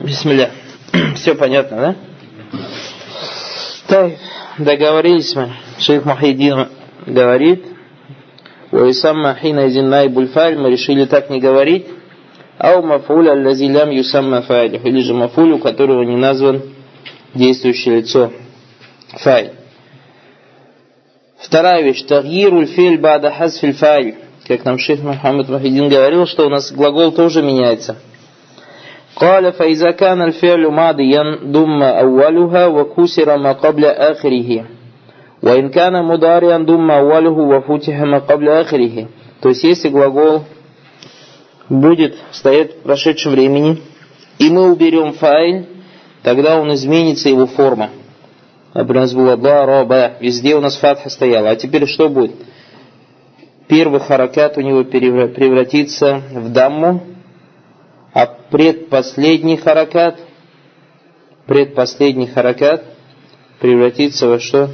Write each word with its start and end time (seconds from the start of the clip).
Бисмилля. 0.00 0.50
Все 1.16 1.34
понятно, 1.34 1.76
да? 1.76 1.96
Так, 3.86 4.12
договорились 4.58 5.34
мы. 5.34 5.52
Шейх 5.78 6.04
Махидин 6.04 6.68
говорит, 7.06 7.64
Уайсамма 8.70 9.34
хина 9.34 9.68
изин 9.68 9.88
найбуль 9.88 10.28
файль, 10.28 10.58
мы 10.58 10.70
решили 10.70 11.04
так 11.04 11.30
не 11.30 11.40
говорить. 11.40 11.86
Ау 12.58 12.82
мафуля 12.82 13.32
аллази 13.32 13.64
лям 13.64 13.90
юсамма 13.90 14.42
файль. 14.42 14.80
Или 14.82 15.00
же 15.00 15.14
мафуль, 15.14 15.52
у 15.52 15.58
которого 15.58 16.02
не 16.02 16.16
назван 16.16 16.62
действующее 17.34 17.98
лицо 17.98 18.32
файль. 19.12 19.52
Вторая 21.38 21.82
вещь. 21.82 22.02
Тагируль 22.02 22.66
филь 22.66 22.98
бада 22.98 23.30
хазфиль 23.30 23.74
файль. 23.74 24.16
Как 24.46 24.64
нам 24.64 24.78
шейх 24.78 25.00
Мухаммад 25.02 25.48
Махидин 25.48 25.88
говорил, 25.88 26.26
что 26.26 26.46
у 26.46 26.50
нас 26.50 26.72
глагол 26.72 27.12
тоже 27.12 27.42
меняется. 27.42 27.96
قال 29.15 29.51
فإذا 29.53 29.91
كان 29.91 30.21
الفعل 30.21 30.67
ماضيا 30.67 31.23
ضم 31.45 31.83
أولها 31.83 32.65
وكسر 32.67 33.37
ما 33.37 33.51
قبل 33.51 33.85
آخره 33.85 34.65
وإن 35.43 35.69
كان 35.69 36.03
مضارعا 36.03 36.57
ضم 36.57 36.91
أوله 36.91 37.31
وفتح 37.31 37.99
ما 37.99 38.19
قبل 38.19 38.49
آخره 38.49 39.07
то 39.41 39.49
есть 39.49 39.63
если 39.63 39.89
глагол 39.89 40.43
будет 41.69 42.15
стоять 42.31 42.75
в 42.75 42.83
прошедшем 42.83 43.31
времени 43.31 43.81
и 44.37 44.49
мы 44.49 44.71
уберем 44.71 45.13
файль 45.13 45.65
тогда 46.23 46.59
он 46.59 46.73
изменится 46.73 47.29
его 47.29 47.45
форма 47.45 47.89
например 48.73 48.97
у 48.97 49.05
нас 49.05 49.13
было 49.13 49.37
дараба 49.37 50.13
везде 50.19 50.55
у 50.55 50.61
нас 50.61 50.77
фатха 50.77 51.09
стояла 51.09 51.49
а 51.51 51.55
теперь 51.55 51.87
что 51.87 52.09
будет 52.09 52.35
первый 53.67 53.99
харакат 53.99 54.57
у 54.57 54.61
него 54.61 54.83
превратится 54.83 56.21
в 56.33 56.49
дамму 56.51 57.01
а 58.14 58.26
предпоследний 58.26 59.56
харакат, 59.56 60.20
предпоследний 61.46 62.28
харакат 62.28 62.84
превратится 63.60 64.28
во 64.28 64.38
что? 64.38 64.70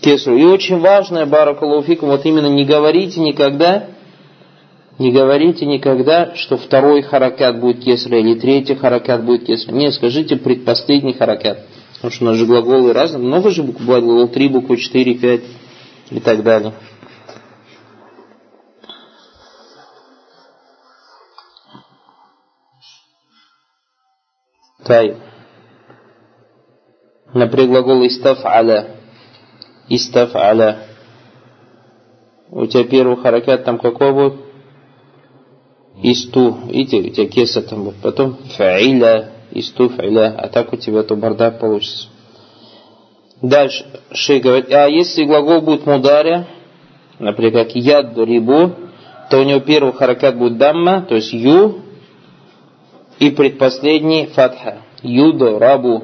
Кесру. 0.00 0.36
И 0.36 0.44
очень 0.44 0.80
важное, 0.80 1.24
баракалуфикум, 1.24 2.08
вот 2.10 2.26
именно 2.26 2.48
не 2.48 2.64
говорите 2.64 3.20
никогда, 3.20 3.86
не 4.98 5.12
говорите 5.12 5.66
никогда, 5.66 6.34
что 6.34 6.56
второй 6.56 7.02
харакат 7.02 7.60
будет 7.60 7.84
кесра 7.84 8.18
или 8.18 8.34
третий 8.34 8.74
харакат 8.74 9.24
будет 9.24 9.46
кесра. 9.46 9.72
Не, 9.72 9.92
скажите 9.92 10.36
предпоследний 10.36 11.12
харакат. 11.12 11.64
Потому 11.94 12.12
что 12.12 12.24
у 12.24 12.28
нас 12.28 12.36
же 12.36 12.46
глаголы 12.46 12.92
разные. 12.92 13.22
Много 13.22 13.50
же 13.50 13.62
букв 13.62 13.84
глагол 13.84 14.26
3, 14.26 14.48
буквы 14.48 14.76
4, 14.78 15.14
5 15.14 15.40
и 16.10 16.20
так 16.20 16.42
далее. 16.42 16.72
Тай. 24.88 25.16
Например, 27.34 27.68
глагол 27.68 28.06
истаф'аля. 28.06 28.96
Истаф'аля. 29.90 30.78
У 32.50 32.64
тебя 32.66 32.84
первый 32.84 33.18
харакат 33.18 33.64
там 33.64 33.78
какой 33.78 34.12
будет? 34.14 34.40
Исту. 36.02 36.56
Видите, 36.68 37.00
у 37.00 37.12
тебя 37.12 37.28
кеса 37.28 37.60
там 37.60 37.84
будет. 37.84 37.96
Потом 37.96 38.38
фа'iля, 38.56 39.32
исту 39.50 39.90
фа'iля. 39.90 40.34
А 40.38 40.48
так 40.48 40.72
у 40.72 40.76
тебя 40.76 41.02
то 41.02 41.16
бардак 41.16 41.60
получится. 41.60 42.08
Дальше 43.42 43.84
Шей 44.12 44.40
говорит, 44.40 44.72
а 44.72 44.88
если 44.88 45.24
глагол 45.24 45.60
будет 45.60 45.84
мударя, 45.84 46.48
например, 47.18 47.52
как 47.52 47.76
яд 47.76 48.16
рибу, 48.16 48.72
то 49.30 49.38
у 49.38 49.44
него 49.44 49.60
первый 49.60 49.92
харакат 49.92 50.36
будет 50.38 50.56
дамма, 50.56 51.02
то 51.02 51.14
есть 51.14 51.32
ю, 51.34 51.82
и 53.19 53.29
предпоследний 53.29 54.27
фатха. 54.27 54.77
Юда, 55.01 55.59
рабу. 55.59 56.03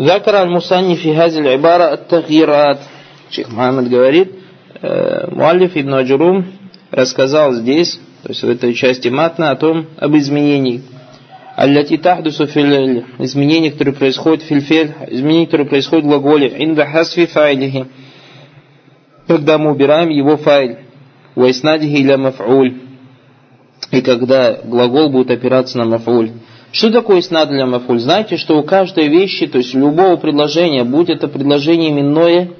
ذكر 0.00 0.42
المصنف 0.42 1.00
في 1.00 1.14
هذه 1.14 1.38
العبارة 1.38 1.92
التغييرات 1.94 2.78
Шейх 3.30 3.48
Мухаммад 3.48 3.88
говорит, 3.88 4.32
э, 4.82 5.28
Муалиф 5.30 5.76
ибн 5.76 5.94
Аджурум 5.94 6.44
рассказал 6.90 7.54
здесь, 7.54 7.98
то 8.22 8.28
есть 8.28 8.42
в 8.42 8.48
этой 8.48 8.72
части 8.72 9.08
матна, 9.08 9.50
о 9.50 9.56
том, 9.56 9.86
об 9.98 10.16
изменении. 10.16 10.82
Аллати 11.56 11.96
тахдусу 11.96 12.46
фил 12.46 13.02
изменения, 13.18 13.72
которые 13.72 13.94
происходят 13.94 14.42
в 14.42 14.46
фильфель, 14.46 14.92
изменения, 15.08 15.46
которые 15.46 15.66
происходят 15.66 16.04
в 16.04 16.08
глаголе, 16.08 16.54
инда 16.58 16.86
хасфи 16.86 17.26
файлихи, 17.26 17.86
когда 19.26 19.58
мы 19.58 19.72
убираем 19.72 20.10
его 20.10 20.36
файл, 20.36 20.76
вайснадихи 21.34 21.96
иля 21.96 22.16
маф'уль, 22.16 22.74
и 23.89 24.01
когда 24.01 24.53
глагол 24.63 25.09
будет 25.09 25.31
опираться 25.31 25.77
на 25.77 25.85
мафуль. 25.85 26.31
Что 26.71 26.91
такое 26.91 27.21
снад 27.21 27.49
для 27.49 27.65
мафуль? 27.65 27.99
Знаете, 27.99 28.37
что 28.37 28.57
у 28.57 28.63
каждой 28.63 29.07
вещи, 29.07 29.47
то 29.47 29.57
есть 29.57 29.73
любого 29.73 30.15
предложения, 30.17 30.83
будь 30.83 31.09
это 31.09 31.27
предложение 31.27 31.89
именное, 31.89 32.51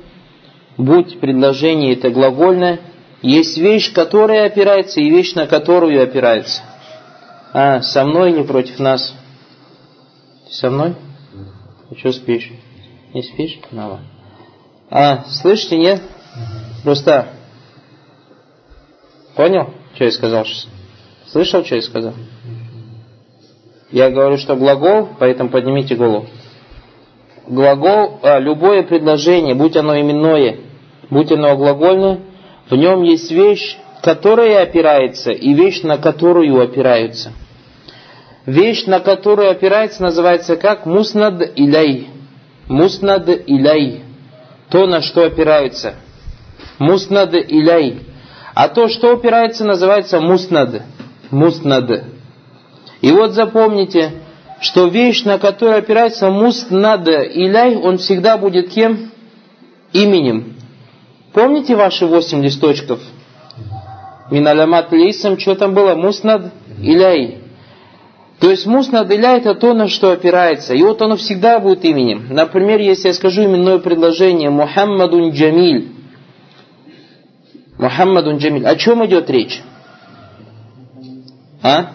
будь 0.78 1.20
предложение 1.20 1.94
это 1.94 2.10
глагольное, 2.10 2.82
есть 3.22 3.58
вещь, 3.58 3.94
которая 3.94 4.48
опирается, 4.48 5.00
и 5.00 5.10
вещь, 5.10 5.34
на 5.36 5.46
которую 5.46 6.02
опирается. 6.04 6.64
А, 7.54 7.82
со 7.82 8.04
мной 8.06 8.32
или 8.32 8.44
против 8.44 8.80
нас? 8.80 9.14
со 10.52 10.70
мной? 10.70 10.96
Ты 11.90 11.98
что 11.98 12.12
спишь? 12.12 12.52
Не 13.14 13.24
спишь? 13.24 13.60
Ну, 13.72 14.00
а, 14.90 15.24
слышите, 15.30 15.78
нет? 15.78 16.02
Просто 16.84 17.30
понял, 19.36 19.74
что 19.96 20.04
я 20.04 20.12
сказал 20.12 20.46
сейчас? 20.46 20.68
Слышал, 21.32 21.64
что 21.64 21.76
я 21.76 21.82
сказал? 21.82 22.14
Я 23.90 24.10
говорю, 24.10 24.38
что 24.38 24.56
глагол, 24.56 25.10
поэтому 25.18 25.50
поднимите 25.50 25.96
голову. 25.96 26.28
Глагол, 27.48 28.20
а, 28.22 28.40
любое 28.40 28.84
предложение, 28.84 29.56
будь 29.56 29.78
оно 29.78 30.00
именное, 30.00 30.58
будь 31.10 31.32
оно 31.32 31.56
глагольное, 31.56 32.20
в 32.70 32.76
нем 32.76 33.04
есть 33.04 33.32
вещь, 33.32 33.78
которая 34.02 34.64
опирается, 34.64 35.32
и 35.32 35.54
вещь, 35.54 35.84
на 35.84 35.98
которую 35.98 36.62
опираются. 36.62 37.32
Вещь, 38.46 38.86
на 38.86 39.00
которую 39.00 39.52
опирается, 39.52 40.02
называется 40.04 40.58
как 40.58 40.86
муснад 40.86 41.42
иляй. 41.56 42.10
Муснад 42.68 43.30
иляй. 43.30 44.02
То, 44.70 44.86
на 44.86 45.02
что 45.02 45.24
опираются. 45.24 45.96
Муснад 46.78 47.34
иляй. 47.34 48.00
А 48.54 48.68
то, 48.68 48.90
что 48.90 49.14
опирается, 49.14 49.64
называется 49.64 50.20
муснад 50.20 50.82
муснад. 51.32 52.04
И 53.02 53.12
вот 53.12 53.32
запомните, 53.32 54.12
что 54.62 54.88
вещь, 54.88 55.24
на 55.24 55.40
которую 55.40 55.78
опирается 55.78 56.30
муснад 56.30 57.08
иляй, 57.08 57.76
он 57.76 57.98
всегда 57.98 58.38
будет 58.38 58.70
кем? 58.70 59.12
Именем. 59.94 60.56
Помните 61.34 61.76
ваши 61.76 62.06
восемь 62.06 62.44
листочков? 62.44 63.00
Миналямат 64.30 64.92
лейсам, 64.92 65.38
что 65.40 65.56
там 65.56 65.74
было? 65.74 65.96
Муснад 65.96 66.54
иляй. 66.80 67.40
То 68.40 68.50
есть 68.50 68.66
муснад 68.66 69.12
иляй 69.12 69.40
это 69.40 69.56
то, 69.56 69.74
на 69.74 69.88
что 69.88 70.12
опирается. 70.12 70.74
И 70.74 70.82
вот 70.82 71.02
оно 71.02 71.16
всегда 71.16 71.60
будет 71.60 71.84
именем. 71.86 72.28
Например, 72.30 72.80
если 72.80 73.10
я 73.10 73.14
скажу 73.14 73.44
именное 73.44 73.80
предложение 73.80 74.50
Мухаммадун 74.50 75.32
Джамиль. 75.32 75.90
Мухаммадун 77.78 78.38
Джамиль. 78.38 78.66
О 78.66 78.76
чем 78.76 79.06
идет 79.06 79.30
речь? 79.30 79.62
А? 81.62 81.92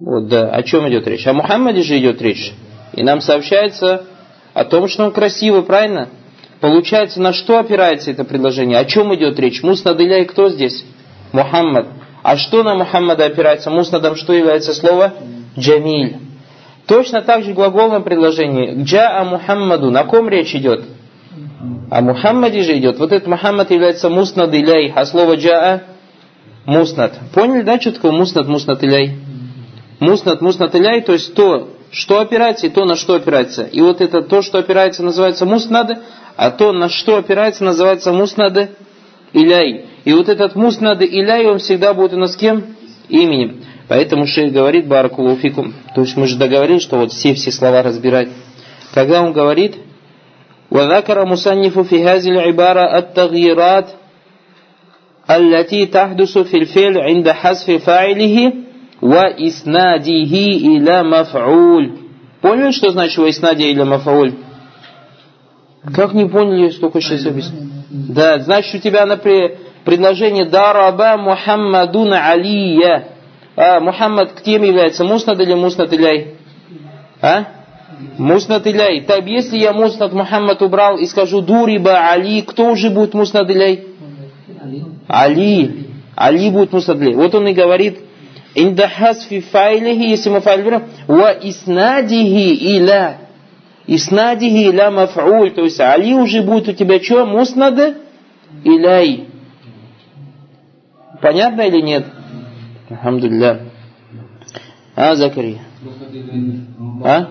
Вот, 0.00 0.28
да. 0.28 0.50
О 0.50 0.62
чем 0.62 0.88
идет 0.88 1.06
речь? 1.06 1.26
О 1.26 1.32
Мухаммаде 1.32 1.82
же 1.82 1.98
идет 1.98 2.20
речь. 2.22 2.52
И 2.92 3.02
нам 3.02 3.20
сообщается 3.20 4.04
о 4.52 4.64
том, 4.64 4.88
что 4.88 5.04
он 5.04 5.12
красивый, 5.12 5.62
правильно? 5.62 6.08
Получается, 6.60 7.20
на 7.20 7.32
что 7.32 7.58
опирается 7.58 8.10
это 8.10 8.24
предложение? 8.24 8.78
О 8.78 8.84
чем 8.84 9.14
идет 9.14 9.38
речь? 9.38 9.62
Муснад 9.62 10.00
и 10.00 10.24
кто 10.24 10.48
здесь? 10.48 10.84
Мухаммад. 11.32 11.88
А 12.22 12.36
что 12.36 12.62
на 12.62 12.74
Мухаммада 12.74 13.26
опирается? 13.26 13.70
Муснадом 13.70 14.16
что 14.16 14.32
является 14.32 14.72
слово? 14.72 15.12
Джамиль. 15.58 16.16
Точно 16.86 17.22
так 17.22 17.44
же 17.44 17.52
в 17.52 17.54
глаголном 17.54 18.02
предложении. 18.02 18.82
Джа 18.82 19.22
Мухаммаду. 19.24 19.90
На 19.90 20.04
ком 20.04 20.28
речь 20.28 20.54
идет? 20.54 20.84
О 21.94 22.00
Мухаммаде 22.00 22.64
же 22.64 22.76
идет. 22.76 22.98
Вот 22.98 23.12
этот 23.12 23.28
Мухаммад 23.28 23.70
является 23.70 24.10
муснад 24.10 24.52
иляй, 24.52 24.92
а 24.96 25.06
слово 25.06 25.36
джаа 25.36 25.84
муснад. 26.64 27.16
Поняли, 27.32 27.62
да, 27.62 27.80
что 27.80 27.92
такое 27.92 28.10
муснад, 28.10 28.48
муснад 28.48 28.82
иляй? 28.82 29.12
Муснад, 30.00 30.40
муснад 30.40 30.74
иляй, 30.74 31.02
то 31.02 31.12
есть 31.12 31.36
то, 31.36 31.68
что 31.92 32.18
опирается, 32.18 32.66
и 32.66 32.70
то, 32.70 32.84
на 32.84 32.96
что 32.96 33.14
опирается. 33.14 33.62
И 33.62 33.80
вот 33.80 34.00
это 34.00 34.22
то, 34.22 34.42
что 34.42 34.58
опирается, 34.58 35.04
называется 35.04 35.46
муснад, 35.46 36.02
а 36.36 36.50
то, 36.50 36.72
на 36.72 36.88
что 36.88 37.16
опирается, 37.16 37.62
называется 37.62 38.12
муснад 38.12 38.70
иляй. 39.32 39.84
И 40.04 40.12
вот 40.14 40.28
этот 40.28 40.56
муснад 40.56 41.00
иляй, 41.00 41.46
он 41.46 41.58
всегда 41.58 41.94
будет 41.94 42.14
у 42.14 42.18
нас 42.18 42.34
кем? 42.34 42.74
Именем. 43.08 43.62
Поэтому 43.86 44.26
шейх 44.26 44.52
говорит, 44.52 44.88
баракулуфикум. 44.88 45.72
То 45.94 46.00
есть 46.00 46.16
мы 46.16 46.26
же 46.26 46.38
договорились, 46.38 46.82
что 46.82 46.96
вот 46.96 47.12
все-все 47.12 47.52
слова 47.52 47.84
разбирать. 47.84 48.30
Когда 48.92 49.22
он 49.22 49.32
говорит, 49.32 49.76
وذكر 50.73 51.25
مصنف 51.25 51.79
في 51.79 52.03
هذه 52.03 52.29
العبارة 52.29 52.97
التغييرات 52.97 53.85
التي 55.29 55.85
تحدث 55.85 56.37
في 56.37 56.57
الفعل 56.57 56.97
عند 56.97 57.29
حذف 57.29 57.71
فاعله 57.71 58.53
وإسناده 59.01 60.35
إلى 60.67 61.03
مفعول 61.03 61.91
Поняли, 62.41 62.71
что 62.71 62.91
значит 62.91 63.17
«Вайснади» 63.17 63.63
или 63.63 63.83
«Мафауль»? 63.83 64.33
Как 65.93 66.13
не 66.13 66.25
поняли, 66.25 66.69
столько 66.69 67.01
сейчас 67.01 67.25
объяснил? 67.25 67.63
Да, 67.89 68.39
значит, 68.39 68.75
у 68.75 68.79
тебя, 68.79 69.05
например, 69.05 69.57
предложение 69.83 70.45
«Дараба 70.45 71.17
Мухаммадун 71.17 72.13
Алия». 72.13 73.09
А, 73.55 73.81
Мухаммад 73.81 74.41
кем 74.41 74.63
является? 74.63 75.03
Муснад 75.03 75.39
или 75.41 75.53
Муснад 75.53 75.93
Иляй? 75.93 76.35
А? 77.21 77.45
Муснад 78.18 78.66
Иляй. 78.66 79.00
Так, 79.02 79.26
если 79.26 79.58
я 79.58 79.72
Муснад 79.72 80.12
Мухаммад 80.12 80.62
убрал 80.62 80.98
и 80.98 81.06
скажу 81.06 81.40
«Дуриба 81.40 82.10
Али», 82.10 82.42
кто 82.42 82.70
уже 82.70 82.90
будет 82.90 83.14
Муснад 83.14 83.50
Иляй? 83.50 83.86
Али. 85.08 85.88
Али 86.14 86.50
будет 86.50 86.72
Муснад 86.72 86.98
Иляй. 86.98 87.14
Вот 87.14 87.34
он 87.34 87.48
и 87.48 87.52
говорит– 87.52 87.98
Инда 88.54 88.88
хасфи 88.88 89.40
файлихи, 89.40 90.10
если 90.10 90.30
мы 90.30 90.40
файл 90.40 90.64
берем, 90.64 90.84
ва 91.08 91.32
иснадихи 91.32 92.54
иля. 92.76 93.18
Иснадихи 93.86 94.70
иля 94.70 94.90
маф'уль. 94.92 95.50
То 95.50 95.62
есть 95.64 95.80
Али 95.80 96.14
уже 96.14 96.42
будет 96.42 96.68
у 96.68 96.72
тебя 96.72 97.02
что? 97.02 97.26
Муснад 97.26 97.96
иляй. 98.62 99.28
Понятно 101.20 101.62
или 101.62 101.80
нет? 101.80 102.06
Алхамдулилля. 102.90 103.60
А, 104.94 105.16
Закария? 105.16 105.58
А? 107.04 107.26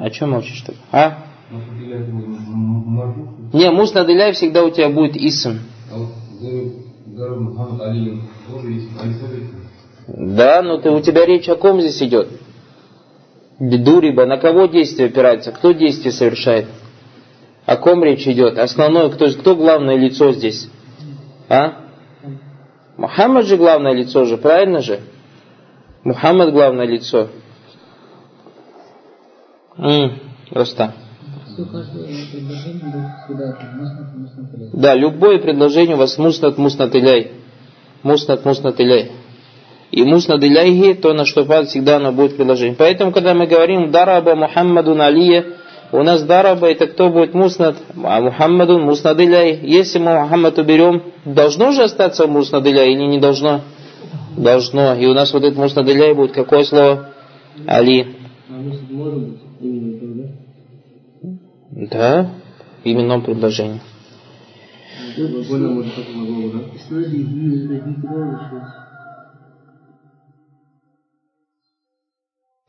О 0.00 0.10
чем 0.10 0.30
молчишь 0.30 0.62
так? 0.62 0.74
А? 0.90 1.18
Не, 3.52 3.70
муснад 3.70 4.08
иляй 4.08 4.32
всегда 4.32 4.64
у 4.64 4.70
тебя 4.70 4.88
будет 4.88 5.16
исм. 5.16 5.58
Да, 10.08 10.62
но 10.62 10.78
ты, 10.78 10.90
у 10.90 11.00
тебя 11.00 11.26
речь 11.26 11.48
о 11.48 11.56
ком 11.56 11.80
здесь 11.80 12.02
идет? 12.02 12.28
Бедуриба, 13.60 14.26
на 14.26 14.38
кого 14.38 14.66
действие 14.66 15.08
опирается? 15.08 15.52
Кто 15.52 15.72
действие 15.72 16.12
совершает? 16.12 16.66
О 17.64 17.76
ком 17.76 18.02
речь 18.02 18.26
идет? 18.26 18.58
Основное, 18.58 19.08
кто, 19.10 19.30
кто 19.30 19.54
главное 19.54 19.96
лицо 19.96 20.32
здесь? 20.32 20.68
А? 21.48 21.82
Мухаммад 22.96 23.46
же 23.46 23.56
главное 23.56 23.92
лицо 23.92 24.24
же, 24.24 24.36
правильно 24.36 24.80
же? 24.80 25.00
Мухаммад 26.02 26.52
главное 26.52 26.86
лицо. 26.86 27.28
М, 29.78 30.20
просто. 30.50 30.94
Да, 34.72 34.94
любое 34.94 35.38
предложение 35.38 35.96
у 35.96 35.98
вас 35.98 36.18
муснат 36.18 36.58
муснат 36.58 36.94
иляй. 36.94 37.32
Муснат 38.02 38.44
муснат 38.44 38.80
иляй 38.80 39.12
и 39.92 40.02
муснад 40.04 40.42
иляйхи, 40.42 40.94
то 40.94 41.12
на 41.12 41.26
что 41.26 41.44
падает, 41.44 41.68
всегда 41.68 41.96
оно 41.96 42.12
будет 42.12 42.36
предложение. 42.36 42.74
Поэтому, 42.76 43.12
когда 43.12 43.34
мы 43.34 43.46
говорим 43.46 43.90
дараба 43.90 44.34
Мухаммаду 44.34 44.98
Алия, 44.98 45.44
у 45.92 46.02
нас 46.02 46.22
дараба 46.22 46.70
это 46.70 46.86
кто 46.86 47.10
будет 47.10 47.34
муснад, 47.34 47.76
а 48.02 48.20
Мухаммаду 48.22 48.78
муснад 48.78 49.20
иляй. 49.20 49.60
Если 49.62 49.98
мы 49.98 50.18
Мухаммад 50.18 50.58
уберем, 50.58 51.02
должно 51.26 51.72
же 51.72 51.82
остаться 51.82 52.26
муснад 52.26 52.66
иляй 52.66 52.92
или 52.92 53.04
не 53.04 53.20
должно? 53.20 53.60
Должно. 54.36 54.94
И 54.94 55.06
у 55.06 55.12
нас 55.12 55.32
вот 55.34 55.44
этот 55.44 55.58
муснад 55.58 55.86
иляй 55.86 56.14
будет 56.14 56.32
какое 56.32 56.64
слово? 56.64 57.10
Али. 57.66 58.16
Да, 61.70 62.34
именном 62.84 63.22
предложении. 63.22 63.80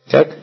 Как? 0.09 0.37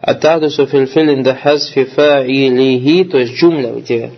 Атахдусу 0.00 0.66
фильфиль 0.66 1.14
инда 1.14 1.34
хазфи 1.34 1.84
фа'илихи, 1.84 3.04
то 3.04 3.18
есть 3.18 3.34
джумля 3.34 3.74
у 3.74 3.80
тебя. 3.80 4.10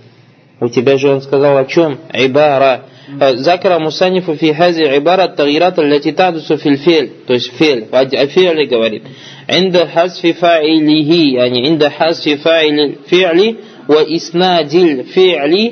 У 0.60 0.68
тебя 0.68 0.96
же 0.96 1.10
он 1.10 1.20
сказал 1.20 1.58
о 1.58 1.66
чем? 1.66 1.98
Ибара. 2.12 2.84
ذكر 3.21 3.79
مصنف 3.79 4.31
في 4.31 4.53
هذه 4.53 4.81
العبارة 4.85 5.23
التغييرات 5.23 5.79
التي 5.79 6.11
تحدث 6.11 6.53
في 6.53 6.69
الفعل 6.69 7.09
то 7.27 7.33
есть 7.33 7.51
فعل 7.51 7.83
الفعل 8.13 8.67
говорит 8.69 9.01
عند 9.49 9.77
حذف 9.77 10.25
فاعله 10.27 11.11
يعني 11.35 11.67
عند 11.67 11.83
حذف 11.87 12.29
فاعل 12.43 12.79
الفعل 12.79 13.55
وإسناد 13.89 14.73
الفعل 14.73 15.71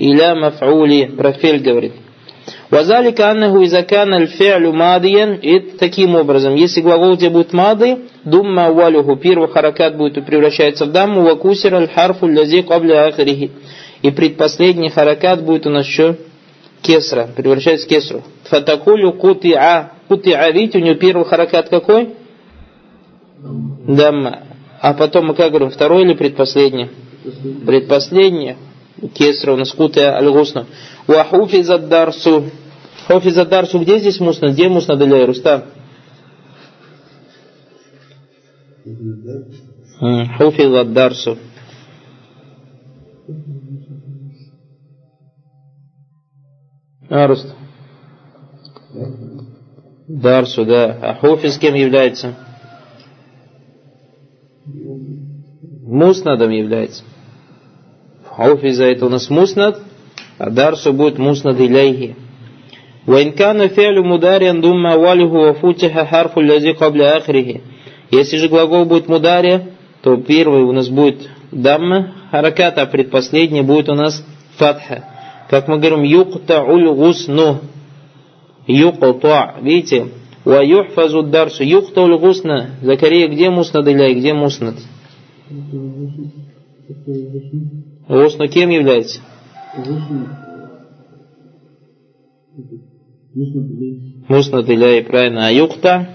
إلى 0.00 0.34
مفعول 0.34 1.08
про 1.18 1.30
فعل 1.32 1.62
говорит 1.62 1.92
Вазалика 2.70 3.30
аннаху 3.30 3.64
изакан 3.64 4.14
аль-фи'лю 4.14 4.72
мадиян. 4.72 5.34
И 5.34 5.58
таким 5.76 6.14
образом, 6.14 6.54
если 6.54 6.80
глагол 6.80 7.12
у 7.12 7.16
тебя 7.16 7.30
будет 7.30 7.52
мады, 7.52 7.98
думма 8.24 8.70
валюху, 8.70 9.16
первый 9.16 9.48
харакат 9.48 9.96
будет 9.96 10.24
превращаться 10.24 10.86
в 10.86 10.92
дамму, 10.92 11.22
вакусир 11.22 11.74
аль-харфу 11.74 12.28
лязи 12.28 12.62
кабля 12.62 13.06
ахрихи. 13.06 13.50
И 14.02 14.10
предпоследний 14.10 14.88
харакат 14.88 15.42
будет 15.44 15.66
у 15.66 15.70
нас 15.70 15.86
что? 15.86 16.16
Кесра, 16.85 17.27
превращается 17.35 17.87
в 17.87 17.89
кесру. 17.89 18.23
Фатакулю 18.43 19.13
кутиа. 19.13 19.91
Кутиа, 20.07 20.51
видите, 20.51 20.77
у 20.77 20.81
него 20.81 20.95
первый 20.95 21.25
харакат 21.25 21.69
какой? 21.69 22.13
Дамма. 23.87 24.43
А 24.81 24.93
потом 24.93 25.27
мы 25.27 25.35
как 25.35 25.49
говорим, 25.49 25.71
второй 25.71 26.03
или 26.03 26.13
предпоследний? 26.13 26.91
Предпоследний. 27.65 28.55
Кесра 29.15 29.53
у 29.53 29.57
нас 29.57 29.71
кутиа 29.71 30.15
аль-гусна. 30.15 30.67
Вахуфиза 31.07 31.79
дарсу. 31.79 32.45
Где 33.09 33.99
здесь 33.99 34.19
мусна? 34.19 34.51
Где 34.51 34.69
мусна 34.69 34.95
для 34.95 35.25
Рустам? 35.25 35.63
Хуфиза 40.37 40.83
дарсу. 40.83 41.37
А, 47.08 47.26
Руст. 47.26 47.54
Дарсу, 50.08 50.64
да. 50.64 50.98
А 51.02 51.14
Хуфиз 51.14 51.58
кем 51.58 51.74
является? 51.74 52.34
Муснадом 55.82 56.50
является. 56.50 57.04
Хуфиза 58.24 58.84
это 58.84 59.06
у 59.06 59.08
нас 59.08 59.28
муснад, 59.28 59.80
а 60.38 60.50
дарсу 60.50 60.92
будет 60.92 61.18
муснад 61.18 61.60
иляйхи. 61.60 62.16
وإن 63.06 63.32
كان 63.32 63.68
فعل 63.68 64.06
مضارع 64.06 64.52
ضم 64.52 64.86
أوله 64.86 65.24
وفتح 65.24 66.04
حرف 66.04 66.38
الذي 66.38 66.72
قبل 66.72 67.02
آخره. 67.02 67.60
Если 68.10 68.36
же 68.36 68.48
глагол 68.48 68.84
будет 68.84 69.08
мудария, 69.08 69.70
то 70.02 70.16
первый 70.16 70.62
у 70.62 70.72
нас 70.72 70.88
будет 70.88 71.28
дамма, 71.50 72.12
харакат, 72.30 72.78
а 72.78 72.86
предпоследний 72.86 73.62
будет 73.62 73.88
у 73.88 73.94
нас 73.94 74.24
фатха. 74.56 75.04
Как 75.49 75.67
мы 75.67 75.77
говорим, 75.77 76.03
юктауль 76.03 76.89
гусну. 76.93 77.59
Юктау. 78.67 79.19
Видите? 79.61 80.07
Ва 80.43 80.63
юхфазу 80.63 81.23
дарсу. 81.23 81.63
Юктауль 81.63 82.17
гусна. 82.17 82.71
Закария, 82.81 83.27
где 83.27 83.49
муснад 83.49 83.87
Иляй, 83.87 84.15
где 84.15 84.33
муснад? 84.33 84.75
Гусну 88.07 88.47
кем 88.47 88.69
является? 88.69 89.21
Муснад 94.27 94.69
Иляй, 94.69 95.03
правильно. 95.03 95.47
А 95.47 95.51
юкта? 95.51 96.09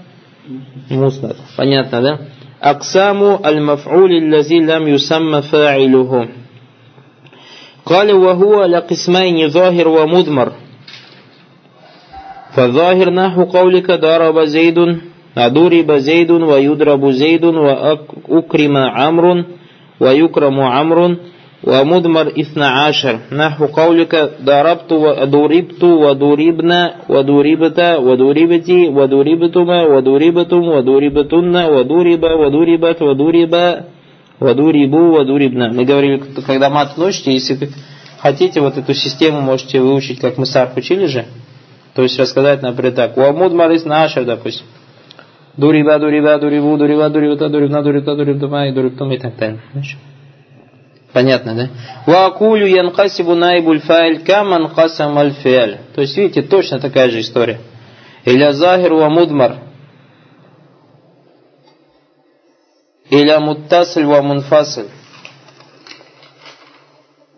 Муснад. 0.89 1.37
Понятно, 1.55 2.01
да? 2.01 2.19
Аксаму 2.59 3.39
аль-маф'уль 3.43 4.29
лази 4.29 4.59
лам 4.65 4.87
юсамма 4.87 5.41
фа'илюху. 5.41 6.40
قال 7.85 8.11
وهو 8.11 8.65
لقسمين 8.65 9.47
ظاهر 9.49 9.87
ومضمر 9.87 10.51
فالظاهر 12.55 13.09
نحو 13.09 13.43
قولك 13.43 13.91
ضرب 13.91 14.39
زيد 14.43 14.77
ضرب 15.39 15.91
زيد 15.91 16.31
ويضرب 16.31 17.09
زيد 17.11 17.45
وأكرم 17.45 18.77
عمرو 18.77 19.43
ويكرم 19.99 20.59
عمرو 20.59 21.15
ومضمر 21.63 22.27
اثنى 22.27 22.65
عشر. 22.65 23.15
نحو 23.31 23.65
قولك 23.65 24.13
ضربت 24.43 24.91
وضربت 24.91 25.83
وضربنا 25.83 26.79
وضربت 27.09 27.79
وضربتي 27.79 28.87
وضربتما 28.97 29.79
وضربتم 29.83 30.61
وضربتن 30.73 31.55
وضرب 31.55 32.23
وضربت 32.41 33.01
وضرب 33.01 33.53
Вадурибу, 34.41 35.11
вадурибна. 35.11 35.71
Мы 35.71 35.85
говорили, 35.85 36.17
когда 36.47 36.71
мат 36.71 36.97
ночите, 36.97 37.31
если 37.31 37.69
хотите 38.17 38.59
вот 38.59 38.75
эту 38.75 38.95
систему, 38.95 39.39
можете 39.39 39.79
выучить, 39.79 40.19
как 40.19 40.39
мы 40.39 40.47
сарф 40.47 40.75
учили 40.75 41.05
же. 41.05 41.25
То 41.93 42.01
есть 42.01 42.17
рассказать, 42.17 42.63
например, 42.63 42.93
так. 42.93 43.17
Уамуд 43.17 43.53
марис 43.53 43.85
нашер, 43.85 44.25
допустим. 44.25 44.65
Дуриба, 45.57 45.99
дуриба, 45.99 46.39
дурибу, 46.39 46.75
дурива, 46.75 47.09
дуривата, 47.11 47.49
дуривна, 47.49 47.83
дуривта, 47.83 48.15
дуривдума 48.15 48.67
и 48.67 48.71
дуривтум 48.73 49.11
и 49.11 49.19
так 49.19 49.37
далее. 49.37 49.61
Понятно, 51.13 51.53
да? 51.53 51.69
Вакулю 52.11 52.65
янкасибу 52.65 53.35
найбуль 53.35 53.81
фаиль 53.81 54.23
каман 54.23 54.69
хасам 54.69 55.19
аль 55.19 55.35
То 55.35 56.01
есть, 56.01 56.17
видите, 56.17 56.41
точно 56.41 56.79
такая 56.79 57.11
же 57.11 57.19
история. 57.19 57.59
Или 58.25 58.51
захир 58.53 58.91
ва 58.95 59.07
мудмар. 59.09 59.57
Ва 63.11 64.21
мунфасль. 64.21 64.87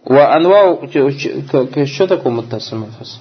Ва 0.05 0.35
анвау, 0.35 0.87
что 0.87 2.07
такое 2.07 2.31
муттасль 2.31 2.75
мунфасль? 2.75 3.19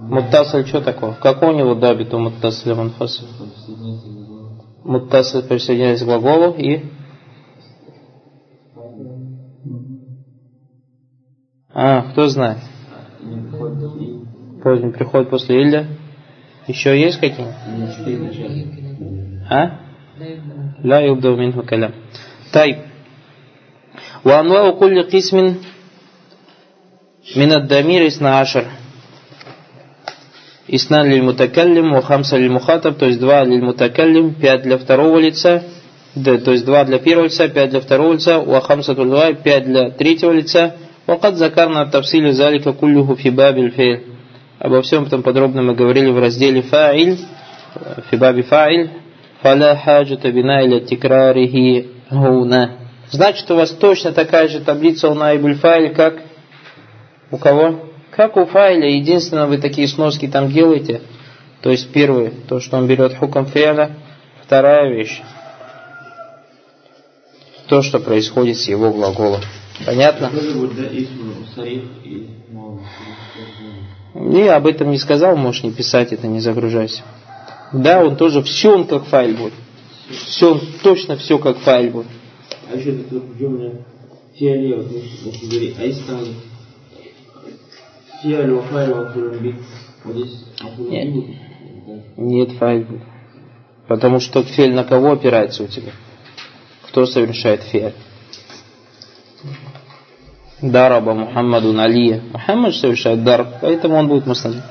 Муттасль 0.00 0.64
что 0.66 0.80
такое? 0.80 1.12
Как 1.12 1.42
у 1.42 1.52
него 1.52 1.74
дабит 1.74 2.14
у 2.14 2.18
муттасль 2.18 2.72
мунфасль? 2.72 3.26
Муттасль 4.82 5.46
присоединяется 5.46 6.04
к 6.06 6.08
глаголу 6.08 6.54
и 6.54 6.84
А, 11.76 12.02
кто 12.12 12.28
знает? 12.28 12.58
Поздний 14.62 14.92
приход 14.92 15.28
после 15.28 15.60
Илья. 15.60 15.86
Еще 16.68 16.98
есть 16.98 17.18
какие-нибудь? 17.18 17.60
А? 19.50 19.80
لا 20.83 20.99
يبدأ 20.99 21.29
منه 21.29 21.61
كلام 21.61 21.91
طيب 22.53 22.77
وأنواع 24.25 24.71
كل 24.71 25.03
قسم 25.03 25.37
من 27.35 27.51
الضمير 27.51 28.07
اثنا 28.07 28.37
عشر 28.39 28.65
Исна 30.71 31.03
лиль 31.03 31.23
мутакаллим, 31.23 31.93
ва 31.93 32.01
хамса 32.03 32.37
лиль 32.37 32.51
мухатаб, 32.51 32.95
то 32.99 33.07
есть 33.07 33.19
два 33.19 33.43
лиль 33.43 33.63
мутакаллим, 33.63 34.35
пять 34.35 34.61
для 34.61 34.77
второго 34.77 35.17
лица, 35.17 35.63
да, 36.13 36.37
то 36.37 36.51
есть 36.51 36.63
два 36.63 36.83
для 36.83 36.99
первого 36.99 37.25
лица, 37.25 37.49
пять 37.49 37.71
для 37.71 37.81
второго 37.81 38.13
лица, 38.13 38.39
ва 38.39 38.61
хамса 38.61 38.93
тульвай, 38.93 39.33
пять 39.33 39.65
для 39.65 39.89
третьего 39.89 40.31
лица, 40.31 40.75
Вакад 41.09 41.37
закарна 41.37 41.87
тавсилю 41.87 42.33
залика 42.33 42.71
куллюху 42.71 43.15
фибабиль 43.15 43.71
фейль. 43.71 44.03
Обо 44.59 44.83
всем 44.83 45.05
этом 45.05 45.23
подробно 45.23 45.63
мы 45.63 45.73
говорили 45.73 46.11
в 46.11 46.19
разделе 46.19 46.61
фаиль, 46.61 47.17
фибаби 48.11 48.43
фаиль, 48.43 48.91
фаля 49.44 49.76
хаджута 49.76 50.32
бина 50.32 50.62
или 50.64 50.80
тикрарихи 50.80 51.90
гуна. 52.10 52.78
Значит, 53.10 53.50
у 53.50 53.56
вас 53.56 53.70
точно 53.72 54.12
такая 54.12 54.48
же 54.48 54.60
таблица 54.60 55.10
у 55.10 55.14
наибуль 55.14 55.56
фаиль, 55.56 55.94
как 55.94 56.14
у 57.30 57.36
кого? 57.36 57.90
Как 58.10 58.38
у 58.38 58.46
файля, 58.46 58.88
единственное, 58.88 59.44
вы 59.44 59.58
такие 59.58 59.86
сноски 59.86 60.28
там 60.28 60.50
делаете. 60.50 61.02
То 61.60 61.70
есть, 61.70 61.92
первый, 61.92 62.30
то, 62.48 62.58
что 62.60 62.78
он 62.78 62.86
берет 62.86 63.16
хуком 63.18 63.44
фиаля. 63.46 63.90
Вторая 64.42 64.90
вещь, 64.90 65.22
то, 67.66 67.82
что 67.82 67.98
происходит 67.98 68.56
с 68.56 68.68
его 68.68 68.92
глаголом. 68.92 69.40
Понятно? 69.84 70.30
Не, 74.14 74.48
об 74.48 74.66
этом 74.66 74.90
не 74.90 74.98
сказал, 74.98 75.36
можешь 75.36 75.64
не 75.64 75.72
писать 75.72 76.12
это, 76.12 76.26
не 76.26 76.40
загружайся. 76.40 77.02
Да, 77.74 78.04
он 78.04 78.16
тоже, 78.16 78.42
все 78.42 78.74
он 78.74 78.86
как 78.86 79.04
файл 79.06 79.36
будет. 79.36 79.52
Все, 80.08 80.52
он 80.52 80.60
точно 80.82 81.16
все 81.16 81.38
как 81.38 81.58
файл 81.58 81.90
будет. 81.90 82.06
А 82.70 82.76
еще 82.76 82.90
это 82.92 83.20
джумля 83.38 83.72
а 84.36 84.36
если 84.36 86.02
там 86.08 86.24
фиале, 88.22 88.60
файл, 88.62 89.06
вот 90.04 90.16
здесь 90.16 90.44
нет, 90.78 91.24
нет 92.16 92.52
файл 92.52 92.82
будет. 92.84 93.02
Потому 93.86 94.18
что 94.18 94.42
фель 94.42 94.74
на 94.74 94.84
кого 94.84 95.12
опирается 95.12 95.62
у 95.62 95.66
тебя? 95.66 95.92
Кто 96.88 97.06
совершает 97.06 97.62
фиаль? 97.62 97.94
Дараба 100.62 101.14
Мухаммаду 101.14 101.78
Алия. 101.78 102.22
Мухаммад 102.32 102.74
совершает 102.74 103.22
дар, 103.22 103.46
поэтому 103.60 103.96
он 103.96 104.08
будет 104.08 104.26
муслим. 104.26 104.62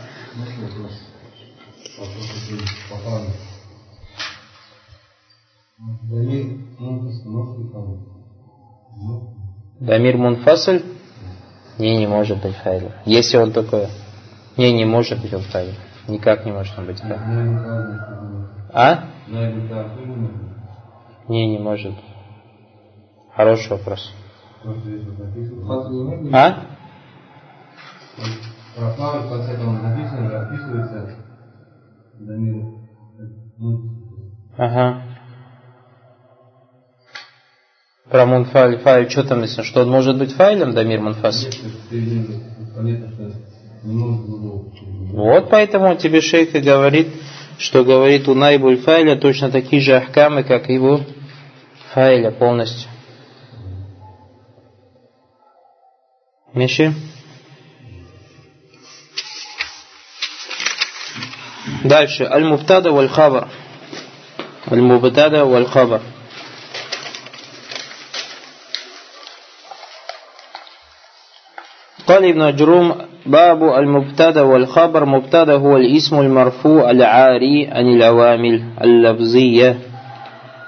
Дамир 9.80 10.18
Мунфасль? 10.18 10.84
Не, 11.80 11.98
не 11.98 12.06
может 12.06 12.40
быть 12.42 12.56
файлом. 12.58 12.92
Если 13.06 13.38
он 13.38 13.52
такой... 13.52 13.88
Не, 14.58 14.72
не 14.74 14.86
может 14.86 15.20
быть 15.22 15.34
он 15.34 15.42
файлом. 15.42 15.74
Никак 16.08 16.46
не 16.46 16.52
может 16.52 16.78
он 16.78 16.86
быть 16.86 17.00
файлом. 17.00 17.20
А? 18.72 19.06
Не, 21.28 21.48
не 21.48 21.58
может. 21.58 21.96
Хороший 23.36 23.72
вопрос. 23.72 24.14
А? 26.32 26.68
Написано, 29.82 30.42
описывается 30.42 31.16
Дамир. 32.20 32.66
Ага 34.58 35.13
про 38.14 38.28
мунфаль 38.28 38.78
файль, 38.78 39.10
что 39.10 39.24
там 39.24 39.42
если 39.42 39.64
что 39.64 39.82
он 39.82 39.90
может 39.90 40.20
быть 40.20 40.36
файлем, 40.36 40.76
Дамир 40.76 41.02
Мунфас? 41.02 41.48
Вот 45.12 45.50
поэтому 45.50 45.96
тебе 45.96 46.22
шейх 46.22 46.54
и 46.54 46.60
говорит, 46.60 47.08
что 47.58 47.84
говорит 47.84 48.28
у 48.28 48.36
Найбуль 48.36 48.78
файля 48.78 49.16
точно 49.16 49.50
такие 49.50 49.82
же 49.82 49.96
ахкамы, 49.96 50.44
как 50.44 50.70
его 50.70 51.02
файля 51.92 52.30
полностью. 52.30 52.88
Миши? 56.54 56.94
Дальше. 61.84 62.26
Аль-Мубтада 62.26 62.92
валь-Хабар. 62.92 63.48
Аль-Мубтада 64.70 65.46
валь-Хабар. 65.46 66.02
قال 72.08 72.26
ابن 72.26 72.56
جروم 72.56 72.94
باب 73.26 73.64
المبتدا 73.64 74.42
والخبر. 74.42 75.06
مبتدا 75.06 75.54
هو 75.54 75.78
الاسم 75.78 76.20
المرفوع 76.20 76.92
العاري 76.92 77.68
عن 77.68 77.86
العوامل 77.88 78.64
اللفظية 78.84 79.78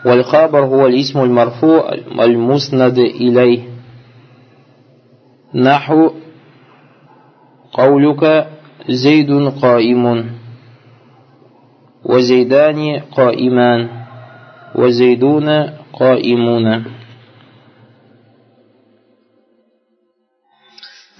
والخبر 0.05 0.59
هو 0.59 0.87
الاسم 0.87 1.19
المرفوع 1.23 1.93
المسند 2.19 2.97
إليه. 2.97 3.59
نحو 5.55 6.11
قولك 7.73 8.47
زيد 8.89 9.31
قائم 9.61 10.25
وزيدان 12.05 12.99
قائمان 13.11 13.89
وزيدون 14.75 15.49
قائمون. 15.93 16.83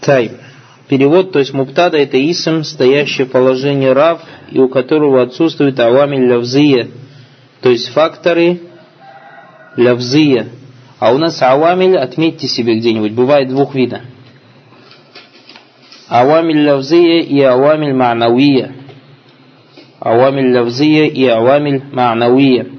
Тай. 0.06 0.34
Перевод, 0.88 1.32
то 1.32 1.40
есть 1.40 1.52
муптада 1.52 1.98
это 1.98 2.18
исм, 2.32 2.62
стоящий 2.62 3.24
в 3.24 3.32
положении 3.32 3.88
рав, 3.88 4.22
и 4.52 4.60
у 4.60 4.70
которого 4.70 5.24
отсутствует 5.24 5.80
авамиль 5.80 6.32
лавзия, 6.32 6.90
то 7.62 7.72
есть 7.72 7.90
факторы 7.90 8.60
лавзия. 9.76 10.50
А 11.00 11.12
у 11.12 11.18
нас 11.18 11.42
авамиль, 11.42 11.98
отметьте 11.98 12.48
себе 12.48 12.78
где-нибудь, 12.78 13.14
бывает 13.14 13.50
двух 13.50 13.74
видов. 13.74 14.02
Авамиль 16.08 16.70
лавзия 16.70 17.22
и 17.22 17.42
авамиль 17.42 17.96
ма'навия. 17.96 18.74
Авамиль 20.00 20.56
лавзия 20.56 21.08
и 21.08 21.26
авамиль 21.26 21.82
ма'навия. 21.92 22.72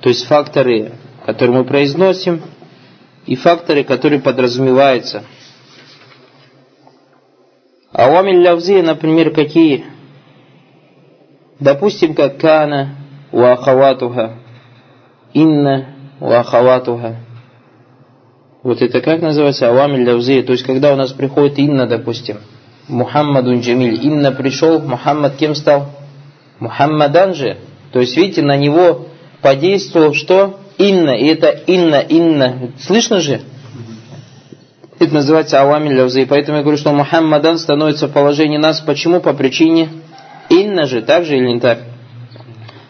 То 0.00 0.10
есть 0.10 0.26
факторы, 0.26 0.92
которые 1.24 1.58
мы 1.58 1.64
произносим, 1.64 2.40
и 3.26 3.34
факторы, 3.34 3.82
которые 3.82 4.20
подразумеваются. 4.20 5.24
Авамиль 7.96 8.46
лавзия, 8.46 8.82
например, 8.82 9.30
какие? 9.30 9.86
Допустим, 11.58 12.14
как 12.14 12.36
кана, 12.38 12.90
ва 13.32 13.52
ахаватуха, 13.52 14.34
инна, 15.32 15.86
ва 16.20 16.40
ахаватуха. 16.40 17.16
Вот 18.62 18.82
это 18.82 19.00
как 19.00 19.22
называется? 19.22 19.70
Авамиль 19.70 20.06
лавзия. 20.06 20.42
То 20.42 20.52
есть, 20.52 20.64
когда 20.64 20.92
у 20.92 20.96
нас 20.96 21.12
приходит 21.12 21.58
инна, 21.58 21.86
допустим, 21.86 22.36
Мухаммадун 22.86 23.60
Джамиль. 23.60 24.06
Инна 24.06 24.30
пришел, 24.30 24.78
Мухаммад 24.78 25.36
кем 25.36 25.54
стал? 25.54 25.86
Мухаммадан 26.60 27.32
же. 27.32 27.56
То 27.92 28.00
есть, 28.00 28.14
видите, 28.14 28.42
на 28.42 28.58
него 28.58 29.06
подействовал 29.40 30.12
что? 30.12 30.60
Инна. 30.76 31.16
И 31.16 31.28
это 31.28 31.48
инна, 31.48 32.00
инна. 32.00 32.72
Слышно 32.78 33.20
же? 33.20 33.40
Это 34.98 35.12
называется 35.12 35.60
авамиль 35.60 35.98
лавзы. 36.00 36.26
Поэтому 36.26 36.58
я 36.58 36.62
говорю, 36.62 36.78
что 36.78 36.92
Мухаммадан 36.92 37.58
становится 37.58 38.08
в 38.08 38.12
положении 38.12 38.56
нас. 38.56 38.80
Почему? 38.80 39.20
По 39.20 39.34
причине 39.34 39.88
инна 40.48 40.86
же. 40.86 41.02
Так 41.02 41.24
же 41.24 41.36
или 41.36 41.46
не 41.46 41.60
так? 41.60 41.80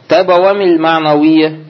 Таб 0.06 0.30
авамиль 0.30 0.78
ма'навия. 0.78 1.64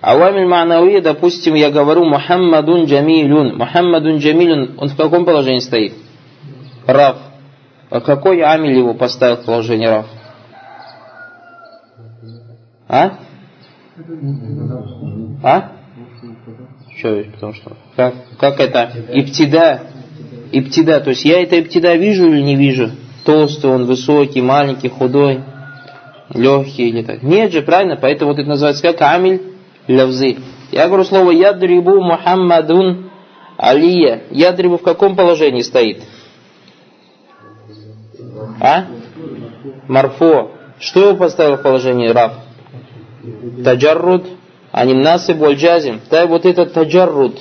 Авамиль 0.00 0.46
ма'навия, 0.46 1.00
допустим, 1.02 1.54
я 1.54 1.70
говорю 1.70 2.04
Мухаммадун 2.04 2.84
джамилюн. 2.84 3.56
Мухаммадун 3.56 4.18
джамилюн, 4.18 4.74
он 4.78 4.88
в 4.88 4.96
каком 4.96 5.24
положении 5.24 5.58
стоит? 5.58 5.94
Раф. 6.86 7.16
А 7.90 8.00
какой 8.00 8.40
амиль 8.40 8.78
его 8.78 8.94
поставил 8.94 9.38
в 9.38 9.44
положение 9.44 9.90
раф? 9.90 10.06
А? 12.88 13.18
А? 15.42 15.72
Что, 17.00 17.24
потому 17.32 17.54
что? 17.54 17.76
Как, 17.96 18.14
как 18.38 18.60
это? 18.60 18.92
Иптида. 19.08 19.84
Иптида. 20.52 21.00
То 21.00 21.10
есть 21.10 21.24
я 21.24 21.42
это 21.42 21.58
иптида 21.58 21.94
вижу 21.94 22.28
или 22.28 22.42
не 22.42 22.56
вижу? 22.56 22.90
Толстый 23.24 23.70
он, 23.70 23.86
высокий, 23.86 24.42
маленький, 24.42 24.88
худой, 24.88 25.40
легкий 26.34 26.90
или 26.90 27.02
так. 27.02 27.22
Нет 27.22 27.52
же, 27.52 27.62
правильно? 27.62 27.96
Поэтому 27.96 28.32
вот 28.32 28.38
это 28.38 28.48
называется 28.48 28.82
как 28.82 29.00
амиль 29.00 29.40
лявзы. 29.86 30.36
Я 30.72 30.88
говорю 30.88 31.04
слово 31.04 31.30
ядрибу 31.30 32.02
Мухаммадун 32.02 33.10
Алия. 33.56 34.24
Ядрибу 34.30 34.76
в 34.76 34.82
каком 34.82 35.16
положении 35.16 35.62
стоит? 35.62 36.02
А? 38.60 38.84
Марфо. 39.88 40.50
Что 40.78 41.08
его 41.08 41.16
поставил 41.16 41.56
в 41.56 41.62
положение 41.62 42.12
Раф? 42.12 42.34
Таджарруд, 43.64 44.26
аним 44.72 45.02
насыб 45.02 45.38
вальджазим. 45.38 46.00
Да, 46.10 46.26
вот 46.26 46.46
этот 46.46 46.72
таджарруд, 46.72 47.38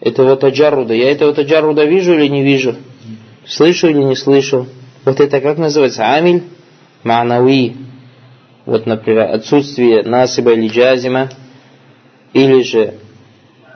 этого 0.00 0.36
таджарруда, 0.36 0.94
я 0.94 1.10
этого 1.10 1.32
таджарруда 1.34 1.84
вижу 1.84 2.14
или 2.14 2.28
не 2.28 2.42
вижу? 2.42 2.76
Слышу 3.46 3.88
или 3.88 4.02
не 4.02 4.16
слышу? 4.16 4.66
Вот 5.04 5.20
это 5.20 5.40
как 5.40 5.58
называется? 5.58 6.12
عامل 6.12 6.42
معنوي. 7.04 7.76
Вот, 8.66 8.86
например, 8.86 9.34
отсутствие 9.34 10.02
ناصب 10.02 10.40
а 10.40 10.52
или 10.52 10.68
جازم 10.68 11.05
а, 11.05 11.30
или 12.32 12.62
же, 12.62 12.94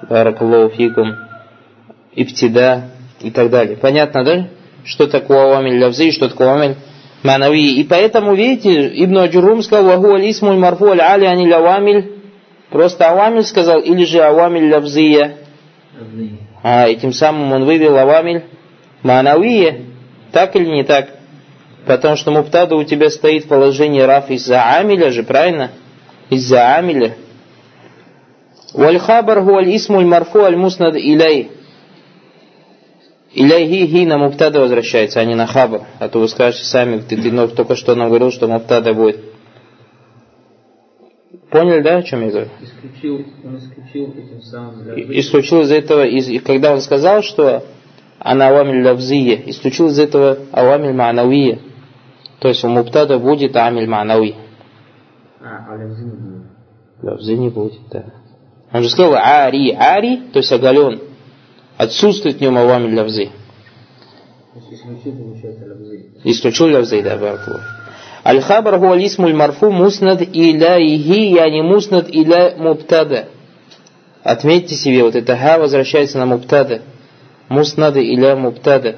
بارك 0.09 0.43
الله 0.43 0.77
فيكم, 0.77 1.15
ابتداء 2.15 2.91
и 3.21 3.31
так 3.31 3.51
далее. 3.51 3.77
Понятно, 3.77 4.25
да? 4.25 4.49
Что 4.85 5.07
такое 5.07 5.47
عوامل 5.47 5.83
لفظي, 5.83 6.13
что 6.13 6.29
такое 6.29 6.51
عوامل 6.51 6.77
معنوي. 7.23 7.81
И 7.81 7.85
поэтому, 7.85 8.35
видите, 8.35 8.93
Ибн 9.03 9.19
Аджурум 9.19 9.63
сказал, 9.63 9.87
هو 9.87 10.15
الاسم 10.15 10.59
المرفوع 10.59 10.91
العاري 10.91 11.25
عن 11.25 11.51
العوامل. 11.51 12.14
Просто 12.75 13.09
عوامل 13.09 13.45
сказал, 13.45 13.83
или 13.83 14.03
же 14.05 14.21
عوامل 14.21 14.69
لفظية. 14.69 15.37
А, 16.61 16.89
и 16.89 16.97
тем 16.97 17.13
самым 17.13 17.53
он 17.53 17.67
вывел 17.67 17.97
авамиль 17.97 18.43
манавия. 19.05 19.83
Так 20.33 20.57
или 20.57 20.65
не 20.65 20.83
так? 20.83 21.11
Потому 21.87 22.17
что 22.17 22.33
муптада 22.33 22.75
у 22.75 22.83
тебя 22.83 23.11
стоит 23.11 23.45
в 23.45 23.49
положении 23.49 24.01
раф 24.01 24.29
из-за 24.29 24.61
амиля 24.77 25.13
же, 25.13 25.23
правильно? 25.23 25.71
Из-за 26.31 26.75
амиля. 26.75 27.15
Вальхабар 28.73 29.45
хуаль 29.45 29.77
исмуль 29.77 30.05
марфу 30.05 30.41
аль 30.41 30.57
муснад 30.57 30.97
илей. 30.97 31.53
Иляйхи 33.35 33.87
хи 33.87 34.05
на 34.05 34.19
муптада 34.19 34.59
возвращается, 34.59 35.21
а 35.21 35.25
не 35.25 35.37
на 35.37 35.47
хабар. 35.47 35.83
А 36.01 36.09
то 36.09 36.19
вы 36.19 36.27
скажете 36.27 36.65
сами, 36.65 36.99
ты, 36.99 37.17
ты 37.23 37.31
ну, 37.31 37.47
только 37.47 37.77
что 37.77 37.95
нам 37.95 38.09
говорил, 38.09 38.33
что 38.33 38.49
муптада 38.49 38.95
будет. 38.95 39.34
Поняли, 41.55 41.83
да, 41.83 41.99
о 41.99 42.03
чем 42.03 42.25
я 42.25 42.31
говорю? 42.33 42.49
Исключил, 42.61 43.25
он 43.45 43.59
исключил 43.59 44.13
этим 44.13 44.43
самым 44.43 44.91
Исключил 45.13 45.61
из 45.61 45.71
этого, 45.71 46.05
из, 46.05 46.43
когда 46.43 46.73
он 46.73 46.81
сказал, 46.81 47.23
что 47.23 47.63
она 48.19 48.49
авамиль 48.49 48.85
лавзия, 48.85 49.41
исключил 49.47 49.87
из 49.87 50.01
этого 50.01 50.37
авамиль 50.51 50.97
ма'навия. 50.97 51.61
То 52.41 52.49
есть 52.49 52.65
у 52.65 52.69
муптада 52.69 53.21
будет 53.21 53.55
амиль 53.55 53.89
ма'науи. 53.89 54.35
А, 55.41 55.69
а 55.69 55.77
лавзы 55.79 56.03
не 56.03 56.17
будет. 56.17 56.47
Лавзы 57.03 57.37
не 57.37 57.51
будет, 57.51 57.81
да. 57.93 58.05
Он 58.73 58.83
же 58.83 58.91
сказал 58.91 59.15
ари, 59.15 59.71
ари, 59.71 60.23
то 60.33 60.41
есть 60.41 60.51
оголен. 60.51 61.03
Отсутствует 61.77 62.39
в 62.39 62.41
нем 62.41 62.59
авамиль 62.59 62.99
лавзы. 62.99 63.29
Исключил 66.25 66.73
лавзы, 66.73 67.01
да, 67.01 67.17
баракулу. 67.17 67.61
Аль-хабар 68.25 68.79
хуа 68.79 68.97
лисмуль 68.97 69.35
марфу 69.35 69.71
муснад 69.71 70.23
иляйхи, 70.23 71.35
я 71.35 71.51
не 71.51 71.63
муснад 71.63 72.09
иля 72.09 72.55
муптада. 72.57 73.29
Отметьте 74.23 74.75
себе, 74.75 75.05
вот 75.05 75.15
это 75.15 75.37
ха 75.37 75.59
возвращается 75.59 76.19
на 76.19 76.27
муптада. 76.27 76.83
Муснады 77.49 78.01
иля 78.03 78.35
муптада. 78.35 78.97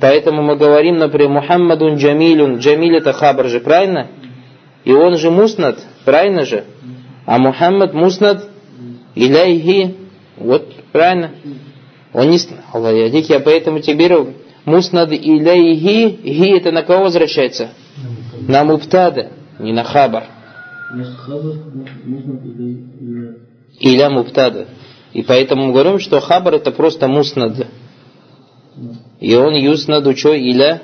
Поэтому 0.00 0.42
мы 0.42 0.56
говорим, 0.56 0.96
например, 0.96 1.30
Мухаммадун 1.30 1.94
Джамилюн. 1.96 2.58
Джамиль 2.58 2.96
это 2.96 3.12
хабар 3.12 3.46
же, 3.46 3.60
правильно? 3.60 4.08
И 4.84 4.92
он 4.92 5.16
же 5.16 5.30
муснад, 5.30 5.78
правильно 6.04 6.44
же? 6.44 6.64
А 7.26 7.38
Мухаммад 7.38 7.94
муснад 7.94 8.48
иляйхи. 9.14 9.94
Вот, 10.36 10.74
правильно? 10.92 11.30
Он 12.12 12.28
не... 12.28 12.38
Аллах 12.72 12.92
я 12.94 13.40
поэтому 13.40 13.80
тебе 13.80 14.08
говорю, 14.08 14.34
муснад 14.64 15.12
иляйхи, 15.12 16.18
хи 16.22 16.56
это 16.56 16.72
на 16.72 16.82
кого 16.82 17.04
возвращается? 17.04 17.70
На 18.46 18.64
муптада, 18.64 19.32
не 19.58 19.72
на 19.72 19.84
хабар. 19.84 20.24
Иля 23.80 24.10
муптада. 24.10 24.68
И 25.12 25.22
поэтому 25.22 25.66
мы 25.66 25.72
говорим, 25.72 25.98
что 25.98 26.20
хабар 26.20 26.54
это 26.54 26.70
просто 26.70 27.08
муснад. 27.08 27.66
И 29.20 29.34
он 29.34 29.54
юснаду 29.54 30.16
что? 30.16 30.34
Иля 30.34 30.82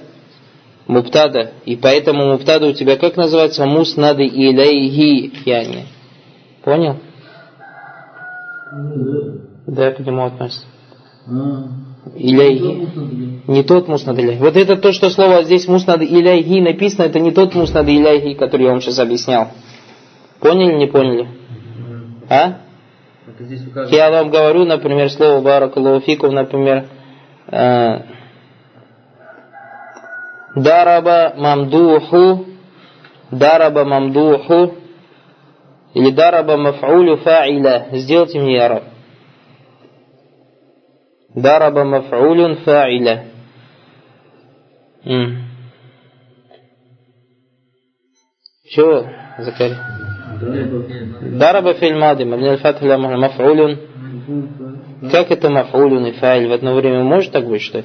муптада. 0.87 1.53
И 1.65 1.77
поэтому 1.77 2.33
муптада 2.33 2.67
у 2.67 2.73
тебя 2.73 2.97
как 2.97 3.17
называется? 3.17 3.65
Муснады 3.67 4.27
иляйхи. 4.27 5.33
Яни. 5.45 5.87
Понял? 6.63 6.99
Да, 9.67 9.93
к 9.93 10.01
нему 10.01 10.25
относится. 10.25 10.67
Иляйхи. 12.17 13.41
Не 13.47 13.63
тот 13.63 13.89
муснад 13.89 14.19
иляйхи. 14.19 14.41
Вот 14.41 14.57
это 14.57 14.77
то, 14.77 14.93
что 14.93 15.11
слово 15.11 15.43
здесь 15.45 15.67
муснад 15.69 16.03
иляйхи 16.03 16.61
написано, 16.61 17.05
это 17.05 17.19
не 17.19 17.31
тот 17.31 17.55
муснад 17.55 17.89
иляйхи, 17.89 18.35
который 18.35 18.67
я 18.67 18.71
вам 18.73 18.81
сейчас 18.81 18.99
объяснял. 18.99 19.49
Поняли, 20.41 20.77
не 20.77 20.87
поняли? 20.87 21.29
А? 22.29 22.59
Я 23.91 24.11
вам 24.11 24.31
говорю, 24.31 24.65
например, 24.65 25.11
слово 25.11 25.41
баракалуфиков, 25.41 26.31
например, 26.31 26.87
э, 27.49 28.01
дараба 30.55 31.35
мамдуху, 31.37 32.47
дараба 33.31 33.85
мамдуху, 33.85 34.75
или 35.95 36.11
дараба 36.11 36.57
маф'улю 36.57 37.17
фа'iля. 37.17 37.89
Сделайте 37.93 38.41
мне 38.41 38.57
я 38.57 38.83
раб. 41.35 41.43
Дараба 41.43 41.85
маф'улюн 41.85 42.65
фа'iля. 42.65 43.25
Чего, 48.69 49.07
Закарий? 49.39 49.77
Дараба 51.39 51.75
фильм 51.75 52.01
мады, 52.01 52.25
мабни 52.25 52.49
аль-фатх 52.49 52.83
маф'улюн. 52.83 53.79
Как 55.11 55.31
это 55.31 55.49
маф'улюн 55.49 56.09
и 56.09 56.13
фа'иль 56.13 56.49
в 56.49 56.53
одно 56.53 56.75
время 56.75 57.03
может 57.03 57.33
так 57.33 57.47
быть, 57.47 57.63
что 57.63 57.79
ли? 57.79 57.85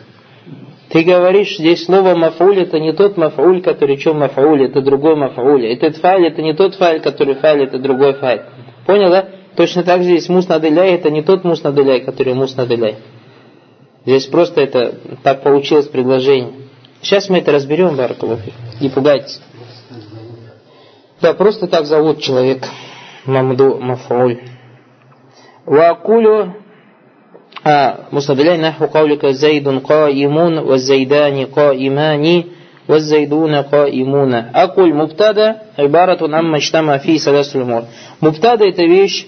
Ты 0.89 1.03
говоришь, 1.03 1.57
здесь 1.57 1.85
слово 1.85 2.15
мафуль 2.15 2.61
это 2.61 2.79
не 2.79 2.93
тот 2.93 3.15
мафуль, 3.15 3.61
который 3.61 3.97
что 3.97 4.15
мафуль, 4.15 4.65
это 4.65 4.81
другой 4.81 5.15
мафуль. 5.15 5.67
Этот 5.67 5.97
файль 5.97 6.25
это 6.25 6.41
не 6.41 6.53
тот 6.53 6.75
файль, 6.75 6.99
который 6.99 7.35
файль, 7.35 7.63
это 7.65 7.77
другой 7.77 8.13
файль. 8.13 8.41
Понял, 8.87 9.11
да? 9.11 9.29
Точно 9.55 9.83
так 9.83 9.99
же 10.01 10.05
здесь 10.05 10.29
муснадыляй 10.29 10.93
это 10.93 11.11
не 11.11 11.21
тот 11.21 11.43
муснадыляй, 11.43 12.01
который 12.01 12.33
муснадыляй. 12.33 12.97
Здесь 14.05 14.25
просто 14.27 14.61
это 14.61 14.97
так 15.23 15.43
получилось 15.43 15.87
предложение. 15.87 16.53
Сейчас 17.01 17.29
мы 17.29 17.39
это 17.39 17.51
разберем, 17.51 17.95
Баракалуфи. 17.95 18.53
Не 18.81 18.89
пугайтесь. 18.89 19.41
Да, 21.21 21.33
просто 21.33 21.67
так 21.67 21.85
зовут 21.85 22.21
человек. 22.21 22.63
Мамду 23.25 23.77
Мафауль. 23.79 24.39
Вакулю 25.65 26.55
а, 27.63 28.07
мустабиляй 28.11 28.57
наху 28.57 28.87
каулика 28.87 29.33
зайдун 29.33 29.81
каимун, 29.81 30.63
ваззайдани 30.63 31.45
каимани, 31.45 32.53
ваззайдуна 32.87 33.63
каимуна. 33.63 34.49
Акуль 34.53 34.93
муптада, 34.93 35.63
айбаратун 35.75 36.33
амма 36.33 36.61
чтама 36.61 36.97
фи 36.99 37.19
салясуль 37.19 37.65
мур. 37.65 37.83
Муптада 38.21 38.65
это 38.65 38.83
вещь, 38.83 39.27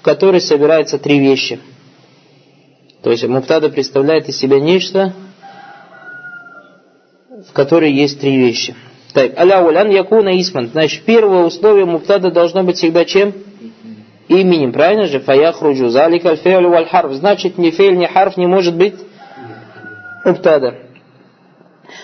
в 0.00 0.04
которой 0.04 0.40
собираются 0.40 0.98
три 0.98 1.18
вещи– 1.18 1.58
то 3.02 3.10
есть 3.10 3.26
муптада 3.26 3.68
представляет 3.68 4.28
из 4.28 4.38
себя 4.38 4.60
нечто 4.60 5.12
в 7.48 7.52
которой 7.52 7.92
есть 7.92 8.20
три 8.20 8.36
вещи 8.36 8.74
так, 9.12 9.38
аляулян 9.38 9.90
якуна 9.90 10.40
исман 10.40 10.68
значит 10.68 11.04
первое 11.04 11.44
условие 11.44 11.84
муптада 11.84 12.30
должно 12.30 12.62
быть 12.62 12.76
всегда 12.76 13.04
чем? 13.04 13.34
именем, 14.40 14.72
правильно 14.72 15.06
же? 15.06 15.20
Фаяхруджу 15.20 15.88
залика 15.88 16.36
фейлю 16.36 16.70
валь 16.70 16.86
харф. 16.86 17.12
Значит, 17.12 17.58
ни 17.58 17.70
фейль, 17.70 17.96
ни 17.96 18.06
харф 18.06 18.36
не 18.36 18.46
может 18.46 18.76
быть 18.76 18.94
муптада. 20.24 20.78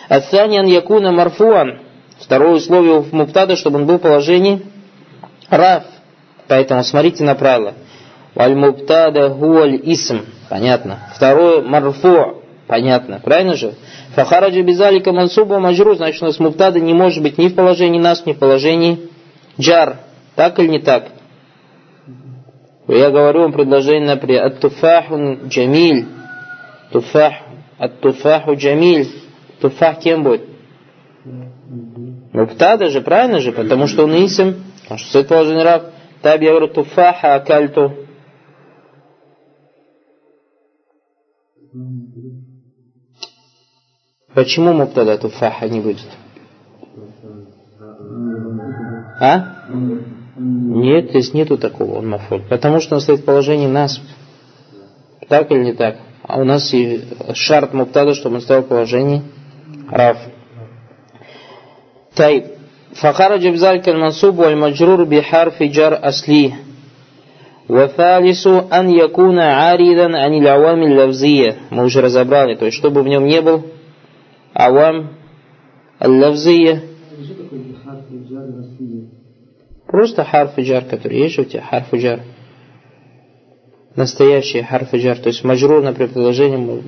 Ацанян 0.08 0.66
якуна 0.66 1.12
марфуан. 1.12 1.80
Второе 2.20 2.54
условие 2.56 3.04
муптада, 3.12 3.56
чтобы 3.56 3.78
он 3.78 3.86
был 3.86 3.98
в 3.98 4.02
положении 4.02 4.62
раф. 5.48 5.84
Поэтому 6.48 6.82
смотрите 6.82 7.24
на 7.24 7.34
правило. 7.34 7.74
Валь-мубтада 8.34 9.30
хуаль 9.30 9.80
исм. 9.84 10.18
Понятно. 10.48 10.98
Второе 11.14 11.62
марфу. 11.62 12.42
Понятно. 12.66 13.20
Правильно 13.22 13.54
же? 13.54 13.74
Фахараджа 14.14 14.62
бизалика 14.62 15.12
мансуба 15.12 15.58
маджру. 15.58 15.94
Значит, 15.94 16.22
у 16.22 16.26
нас 16.26 16.38
мубтада 16.38 16.80
не 16.80 16.92
может 16.92 17.22
быть 17.22 17.38
ни 17.38 17.48
в 17.48 17.54
положении 17.54 17.98
нас, 17.98 18.26
ни 18.26 18.32
в 18.32 18.38
положении 18.38 19.08
джар. 19.58 19.96
Так 20.36 20.58
или 20.58 20.68
не 20.68 20.78
так? 20.80 21.08
Я 22.86 23.10
говорю 23.10 23.42
вам 23.42 23.52
предложение, 23.52 24.06
например, 24.06 24.44
ат-туфаху 24.46 25.48
джамиль. 25.48 26.06
Туфах. 26.92 27.34
Ат-туфаху 27.78 28.54
джамиль. 28.54 29.08
Туфах 29.60 29.98
кем 30.00 30.22
будет? 30.24 30.42
Мубтада 32.32 32.88
же, 32.88 33.00
правильно 33.00 33.40
же? 33.40 33.52
Потому 33.52 33.86
что 33.86 34.04
он 34.04 34.14
исм. 34.24 34.54
Потому 34.82 34.98
что 34.98 35.08
стоит 35.08 35.28
положение 35.28 35.64
раб. 35.64 35.84
Таб 36.22 36.40
я 36.40 36.50
говорю 36.50 36.68
туфаха 36.68 37.34
акальту. 37.34 38.07
Почему 44.33 44.73
мубтада 44.73 45.17
туфаха 45.17 45.67
не 45.67 45.79
будет? 45.79 46.07
А? 49.19 49.67
Нет, 50.35 51.09
здесь 51.09 51.33
нету 51.33 51.57
такого 51.57 51.99
он 51.99 52.09
мафуль. 52.09 52.41
Потому 52.49 52.79
что 52.79 52.95
он 52.95 53.01
стоит 53.01 53.19
в 53.19 53.25
положении 53.25 53.67
нас. 53.67 54.01
Так 55.29 55.51
или 55.51 55.63
не 55.63 55.73
так? 55.73 55.97
А 56.23 56.39
у 56.39 56.43
нас 56.43 56.73
и 56.73 57.03
шарт 57.33 57.73
муптада, 57.73 58.13
чтобы 58.13 58.35
он 58.35 58.41
стоял 58.41 58.63
в 58.63 58.67
положении 58.67 59.21
раф. 59.89 60.17
طيب 62.15 62.43
فخرج 62.93 63.47
بذلك 63.47 63.89
المنصوب 63.89 64.39
والمجرور 64.39 65.03
بحرف 65.03 65.63
جر 65.63 66.07
أصلي 66.09 66.53
وثالث 67.69 68.47
أن 68.47 68.89
يكون 68.89 69.39
عارضا 69.39 70.17
عن 70.17 70.33
العوامل 70.33 70.91
اللفظية 70.91 71.55
мы 71.71 71.83
уже 71.85 72.01
разобрали 72.01 72.55
то 72.55 72.65
есть 72.65 72.77
чтобы 72.77 73.03
в 73.03 73.07
нем 73.07 73.25
не 73.25 73.41
был 73.41 73.63
عوام 74.55 75.07
اللفظية 76.01 76.83
Просто 79.93 80.23
харф 80.23 80.57
джар, 80.57 80.85
который 80.85 81.19
есть 81.19 81.37
у 81.37 81.43
тебя, 81.43 81.61
харф 81.61 81.93
джар. 81.93 82.21
Настоящий 83.95 84.63
харф 84.63 84.91
джар. 84.95 85.19
То 85.19 85.27
есть 85.27 85.43
маджрур 85.43 85.83
на 85.83 85.93
предложение 85.93 86.79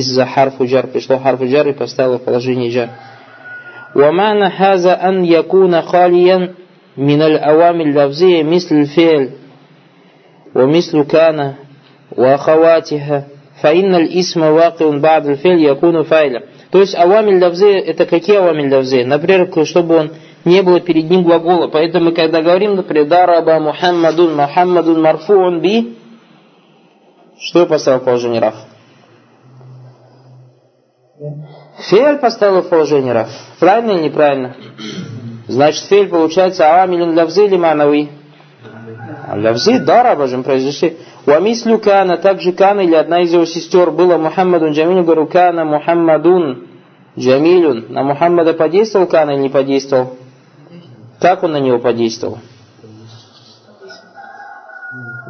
из-за 0.00 0.26
харф 0.26 0.60
джар 0.62 0.88
пришло 0.88 1.18
харф 1.18 1.40
джар 1.42 1.68
и 1.68 1.72
поставило 1.72 2.18
положение 2.18 2.70
джар. 2.70 2.90
ومعنى 3.94 4.44
هذا 4.44 5.08
أن 5.08 5.24
يكون 5.24 5.82
خاليا 5.82 6.54
من 6.96 7.22
الأوامر 7.22 7.84
اللفظية 7.84 8.42
مثل 8.42 8.74
الفعل 8.74 9.30
ومثل 10.54 11.02
كان 11.02 11.54
وأخواتها 12.16 13.24
فإن 13.62 13.94
الاسم 13.94 14.42
واقع 14.42 14.98
بعد 14.98 15.26
الفعل 15.26 15.58
يكون 15.58 16.02
فاعلا 16.02 16.42
то 16.70 16.80
есть 16.80 16.94
авамиль 16.94 17.42
лавзы, 17.42 17.78
это 17.78 18.04
какие 18.04 18.36
авамиль 18.36 18.72
лавзы? 18.72 19.04
Например, 19.04 19.48
чтобы 19.64 19.96
он 19.96 20.10
не 20.44 20.62
было 20.62 20.80
перед 20.80 21.08
ним 21.08 21.22
глагола. 21.22 21.68
Поэтому 21.68 22.06
мы 22.06 22.12
когда 22.12 22.42
говорим, 22.42 22.76
например, 22.76 23.06
дараба 23.06 23.58
Мухаммадун, 23.58 24.36
Мухаммадун 24.36 25.00
марфуун 25.00 25.60
би, 25.60 25.96
что 27.40 27.60
я 27.60 27.66
поставил 27.66 28.00
в 28.00 28.04
положение 28.04 28.40
раф? 28.40 28.54
Фель 31.88 32.18
поставил 32.18 32.62
в 32.62 32.68
положение 32.68 33.12
раф. 33.12 33.30
Правильно 33.58 33.92
или 33.92 34.08
неправильно? 34.08 34.56
Значит, 35.46 35.84
фель 35.84 36.08
получается 36.08 36.82
амилин 36.82 37.16
лавзы 37.16 37.46
или 37.46 37.56
манави? 37.56 38.10
Лавзы, 39.35 39.79
да, 39.79 40.03
рабажем 40.03 40.43
произошли. 40.43 40.97
Уамислю 41.25 41.79
кана, 41.79 42.17
также 42.17 42.51
кана 42.51 42.81
или 42.81 42.95
одна 42.95 43.21
из 43.21 43.33
его 43.33 43.45
сестер 43.45 43.91
была 43.91 44.17
Мухаммадун 44.17 44.71
Джамилю, 44.71 45.03
говорю, 45.03 45.27
кана 45.27 45.65
Мухаммадун 45.65 46.67
Джамилюн. 47.17 47.85
На 47.89 48.03
Мухаммада 48.03 48.53
подействовал 48.53 49.07
кана 49.07 49.31
или 49.31 49.41
не 49.41 49.49
подействовал? 49.49 50.15
Как 51.19 51.43
он 51.43 51.53
на 51.53 51.59
него 51.59 51.79
подействовал? 51.79 52.39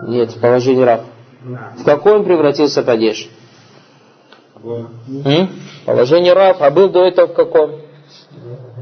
Нет, 0.08 0.32
в 0.32 0.42
положении 0.42 0.84
раб. 0.84 1.02
В 1.78 1.84
какой 1.84 2.14
он 2.14 2.26
превратился 2.26 2.84
падеж? 2.84 3.30
М? 4.64 5.50
Положение 5.86 6.34
раб, 6.34 6.62
а 6.62 6.72
был 6.72 6.90
до 6.90 7.06
этого 7.06 7.28
в 7.28 7.34
каком? 7.34 7.72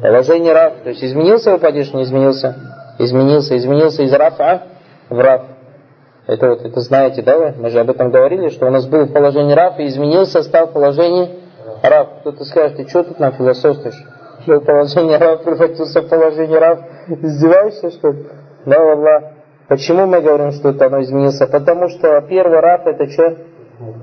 Положение 0.01 0.53
раб. 0.53 0.83
То 0.83 0.89
есть 0.89 1.03
изменился 1.03 1.49
его 1.49 1.59
падеж, 1.59 1.91
не 1.93 2.03
изменился? 2.03 2.55
Изменился, 2.97 3.57
изменился 3.57 4.03
из 4.03 4.13
рафа 4.13 4.67
в 5.11 5.19
раб. 5.19 5.41
Это 6.27 6.49
вот, 6.49 6.61
это 6.61 6.79
знаете, 6.79 7.21
да 7.21 7.37
вы? 7.37 7.53
Мы 7.57 7.69
же 7.69 7.79
об 7.79 7.89
этом 7.89 8.09
говорили, 8.09 8.49
что 8.49 8.67
у 8.67 8.69
нас 8.69 8.87
был 8.87 9.05
в 9.05 9.13
положении 9.13 9.53
раб 9.53 9.79
и 9.79 9.87
изменился, 9.87 10.41
стал 10.43 10.67
в 10.67 10.73
положении 10.73 11.39
раб. 11.83 12.21
Кто-то 12.21 12.45
скажет, 12.45 12.77
ты 12.77 12.87
что 12.87 13.03
тут 13.03 13.19
нам 13.19 13.33
философствуешь? 13.33 14.01
Что 14.43 14.61
положение 14.61 15.17
раб 15.17 15.43
превратился 15.43 16.01
в 16.01 16.07
положение 16.07 16.57
раб? 16.57 16.79
Издеваешься, 17.07 17.91
что 17.91 18.11
ли? 18.11 18.25
Да, 18.65 18.77
Аллах. 18.77 19.23
Почему 19.67 20.05
мы 20.05 20.21
говорим, 20.21 20.51
что 20.51 20.69
это 20.69 20.87
оно 20.87 21.01
изменилось? 21.01 21.39
Потому 21.39 21.89
что 21.89 22.21
первый 22.21 22.59
раб 22.59 22.87
это 22.87 23.07
что? 23.07 23.37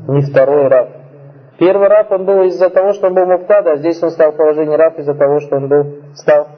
Не 0.09 0.23
второй 0.23 0.69
раб. 0.69 0.89
Первый 1.59 1.89
раб 1.89 2.13
он 2.13 2.25
был 2.25 2.43
из-за 2.45 2.71
того, 2.71 2.93
что 2.93 3.09
он 3.09 3.15
был 3.15 3.27
муфтада, 3.27 3.73
а 3.73 3.77
здесь 3.77 4.03
он 4.03 4.11
стал 4.11 4.33
в 4.33 4.37
положении 4.37 4.77
раб 4.77 4.99
из-за 4.99 5.15
того, 5.15 5.41
что 5.41 5.57
он 5.57 5.69
был 5.69 6.03
стал. 6.15 6.49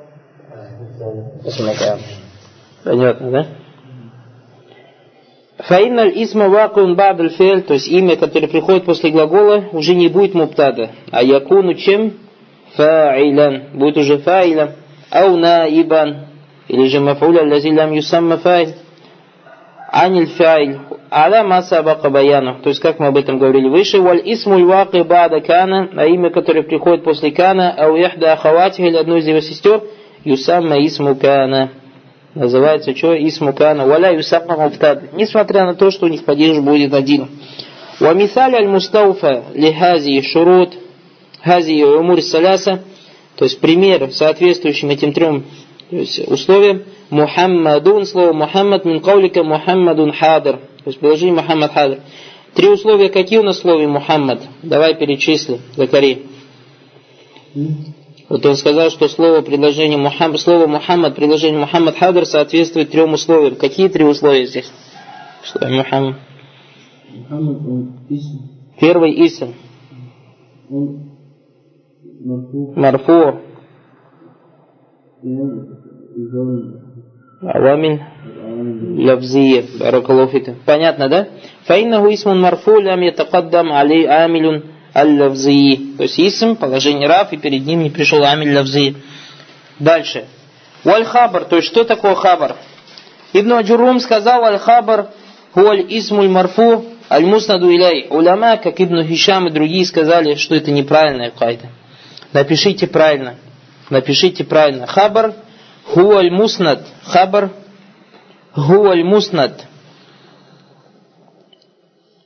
Понятно, 2.84 3.30
да? 3.30 3.46
Фаинналь 5.66 6.12
исма 6.14 6.48
вакун 6.48 6.96
бабль 6.96 7.30
фель, 7.30 7.62
то 7.62 7.74
есть 7.74 7.88
имя, 7.88 8.16
которое 8.16 8.48
приходит 8.48 8.84
после 8.84 9.10
глагола, 9.10 9.64
уже 9.72 9.94
не 9.94 10.08
будет 10.08 10.34
муптада, 10.34 10.90
а 11.10 11.22
якуну 11.22 11.74
чем? 11.74 12.14
Фа'iлян, 12.76 13.64
будет 13.74 13.98
уже 13.98 14.18
фа'iля, 14.18 14.76
ау 15.10 15.36
наибан, 15.36 16.26
или 16.68 16.86
же 16.86 17.00
мафуля 17.00 17.42
лази 17.42 17.68
лям 17.70 17.92
юсамма 17.92 18.38
фа'иль, 18.38 18.74
аниль 19.92 20.28
фа'иль, 20.28 20.78
аля 21.10 21.42
маса 21.42 21.82
баяну, 21.82 22.60
то 22.62 22.70
есть 22.70 22.80
как 22.80 22.98
мы 22.98 23.08
об 23.08 23.18
этом 23.18 23.38
говорили 23.38 23.68
выше, 23.68 24.00
валь 24.00 24.22
исмуль 24.24 24.64
ваки 24.64 25.02
бада 25.02 25.40
кана, 25.40 25.90
а 25.94 26.06
имя, 26.06 26.30
которое 26.30 26.62
приходит 26.62 27.04
после 27.04 27.32
кана, 27.32 27.74
ау 27.76 27.96
яхда 27.96 28.32
ахаватих, 28.32 28.80
или 28.80 28.96
одной 28.96 29.18
из 29.18 29.26
его 29.26 29.40
сестер, 29.40 29.82
юсамма 30.24 30.78
исму 30.86 31.16
кана 31.16 31.70
называется 32.34 32.94
что? 32.96 33.14
Исмукана. 33.14 33.86
Валя 33.86 34.12
юсафа 34.12 34.56
муфтад. 34.56 35.12
Несмотря 35.12 35.64
на 35.64 35.74
то, 35.74 35.90
что 35.90 36.06
у 36.06 36.08
них 36.08 36.24
падеж 36.24 36.58
будет 36.58 36.94
один. 36.94 37.28
Вамисаль 37.98 38.54
аль-мустауфа 38.54 39.44
лихази 39.54 40.22
шурут 40.22 40.74
хази 41.42 41.82
умур 41.82 42.22
саляса. 42.22 42.82
То 43.36 43.44
есть 43.44 43.60
пример 43.60 44.10
соответствующим 44.12 44.90
этим 44.90 45.12
трем 45.12 45.44
то 45.90 45.96
есть 45.96 46.20
условиям. 46.28 46.84
Мухаммадун, 47.10 48.06
слово 48.06 48.32
Мухаммад, 48.32 48.84
мин 48.84 49.00
каулика 49.00 49.42
Мухаммадун 49.42 50.12
хадр. 50.12 50.58
То 50.58 50.86
есть 50.86 51.00
положение 51.00 51.34
Мухаммад 51.34 51.72
хадр. 51.72 51.98
Три 52.54 52.68
условия 52.68 53.08
какие 53.08 53.38
у 53.38 53.42
нас 53.42 53.58
в 53.58 53.60
слове 53.62 53.88
Мухаммад? 53.88 54.40
Давай 54.62 54.94
перечисли, 54.94 55.60
Закари. 55.76 56.26
Вот 58.30 58.46
он 58.46 58.54
сказал, 58.54 58.90
что 58.90 59.08
слово 59.08 59.42
предложение 59.42 59.98
Мухаммад, 59.98 60.40
слово 60.40 60.68
Мухаммад, 60.68 61.16
предложение 61.16 61.58
Мухаммад 61.58 61.96
Хадр 61.98 62.24
соответствует 62.24 62.90
трем 62.90 63.12
условиям. 63.12 63.56
Какие 63.56 63.88
три 63.88 64.04
условия 64.04 64.46
здесь? 64.46 64.70
Что 65.42 65.66
Мухаммад? 65.66 66.14
Мухаммад 67.28 67.88
исм. 68.08 68.38
Первый 68.78 69.26
исм. 69.26 69.52
Он 70.70 71.10
марфу. 72.24 72.72
Марфу. 72.76 73.40
Авамин 77.42 78.00
лавзия. 79.06 79.64
Баракалуфита. 79.80 80.54
Понятно, 80.64 81.08
да? 81.08 81.28
Фаиннаху 81.64 82.06
исмун 82.14 82.40
марфу 82.40 82.78
лям 82.78 83.00
ятакаддам 83.00 83.72
али 83.72 84.04
амилюн 84.04 84.66
аль-лавзи. 84.94 85.96
То 85.96 86.02
есть 86.04 86.18
исм, 86.18 86.56
положение 86.56 87.08
раф, 87.08 87.32
и 87.32 87.36
перед 87.36 87.64
ним 87.64 87.82
не 87.82 87.90
пришел 87.90 88.24
амиль 88.24 88.54
лавзи. 88.54 88.96
Дальше. 89.78 90.26
والخبر, 90.84 91.44
то 91.44 91.56
есть 91.56 91.68
что 91.68 91.84
такое 91.84 92.14
خبر? 92.14 92.56
Ибн 93.32 93.52
Аджурум 93.52 94.00
сказал 94.00 94.44
الخبر 94.44 95.08
هو 95.52 95.84
الاسم 95.88 96.28
المرفوع 96.28 96.84
المسند 97.10 97.70
إليه. 97.70 98.06
علماء, 98.10 98.56
как 98.56 98.80
Ибн 98.80 99.04
Хишам 99.04 99.48
и 99.48 99.50
другие 99.50 99.84
сказали, 99.84 100.34
что 100.36 100.54
это 100.54 100.70
неправильная 100.70 101.30
قاعدة. 101.30 101.68
Напишите 102.32 102.86
правильно. 102.86 103.36
Напишите 103.90 104.44
правильно. 104.44 104.86
خبر 104.86 105.34
هو 105.84 106.30
المسند. 106.30 106.86
خبر 107.04 107.50
هو 108.52 109.04
المسند. 109.04 109.66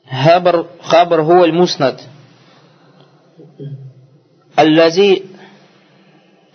خبر, 0.08 0.66
خبر 0.82 1.24
هو 1.24 1.52
المسند. 1.52 2.02
الذي 4.58 5.22